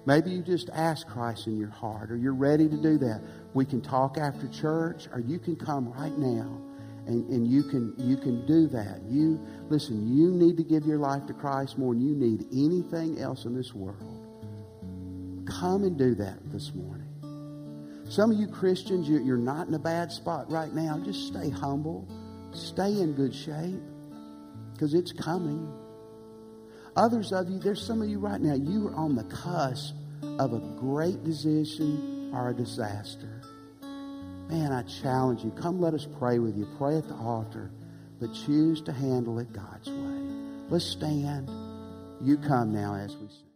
Maybe 0.05 0.31
you 0.31 0.41
just 0.41 0.69
ask 0.73 1.07
Christ 1.07 1.47
in 1.47 1.57
your 1.57 1.69
heart, 1.69 2.11
or 2.11 2.17
you're 2.17 2.33
ready 2.33 2.67
to 2.67 2.77
do 2.77 2.97
that. 2.99 3.21
We 3.53 3.65
can 3.65 3.81
talk 3.81 4.17
after 4.17 4.47
church, 4.49 5.07
or 5.13 5.19
you 5.19 5.39
can 5.39 5.55
come 5.55 5.89
right 5.89 6.17
now 6.17 6.59
and, 7.07 7.29
and 7.29 7.47
you 7.47 7.63
can 7.63 7.93
you 7.97 8.17
can 8.17 8.45
do 8.45 8.67
that. 8.67 9.01
You 9.09 9.39
listen, 9.69 10.15
you 10.15 10.31
need 10.31 10.57
to 10.57 10.63
give 10.63 10.85
your 10.85 10.97
life 10.97 11.25
to 11.27 11.33
Christ 11.33 11.77
more 11.77 11.93
than 11.93 12.01
you 12.01 12.15
need 12.15 12.45
anything 12.51 13.19
else 13.19 13.45
in 13.45 13.55
this 13.55 13.73
world. 13.73 13.97
Come 15.47 15.83
and 15.83 15.97
do 15.97 16.15
that 16.15 16.39
this 16.51 16.73
morning. 16.73 17.09
Some 18.09 18.31
of 18.31 18.37
you 18.37 18.47
Christians, 18.47 19.09
you're 19.09 19.37
not 19.37 19.67
in 19.67 19.73
a 19.73 19.79
bad 19.79 20.11
spot 20.11 20.49
right 20.49 20.73
now. 20.73 20.99
Just 21.03 21.27
stay 21.27 21.49
humble. 21.49 22.07
Stay 22.53 22.99
in 22.99 23.13
good 23.13 23.33
shape 23.33 23.81
because 24.73 24.93
it's 24.93 25.11
coming. 25.11 25.71
Others 26.95 27.31
of 27.31 27.49
you, 27.49 27.59
there's 27.59 27.85
some 27.85 28.01
of 28.01 28.09
you 28.09 28.19
right 28.19 28.39
now, 28.39 28.53
you 28.53 28.87
are 28.87 28.95
on 28.95 29.15
the 29.15 29.23
cusp 29.23 29.95
of 30.39 30.53
a 30.53 30.59
great 30.79 31.23
decision 31.23 32.31
or 32.33 32.49
a 32.49 32.53
disaster. 32.53 33.41
Man, 34.49 34.71
I 34.71 34.83
challenge 34.83 35.43
you. 35.43 35.51
Come 35.51 35.81
let 35.81 35.93
us 35.93 36.07
pray 36.19 36.39
with 36.39 36.55
you. 36.55 36.67
Pray 36.77 36.97
at 36.97 37.07
the 37.07 37.15
altar, 37.15 37.71
but 38.19 38.33
choose 38.45 38.81
to 38.83 38.91
handle 38.91 39.39
it 39.39 39.51
God's 39.53 39.89
way. 39.89 40.33
Let's 40.69 40.85
stand. 40.85 41.49
You 42.21 42.37
come 42.37 42.73
now 42.73 42.95
as 42.95 43.15
we 43.15 43.27
sing. 43.27 43.52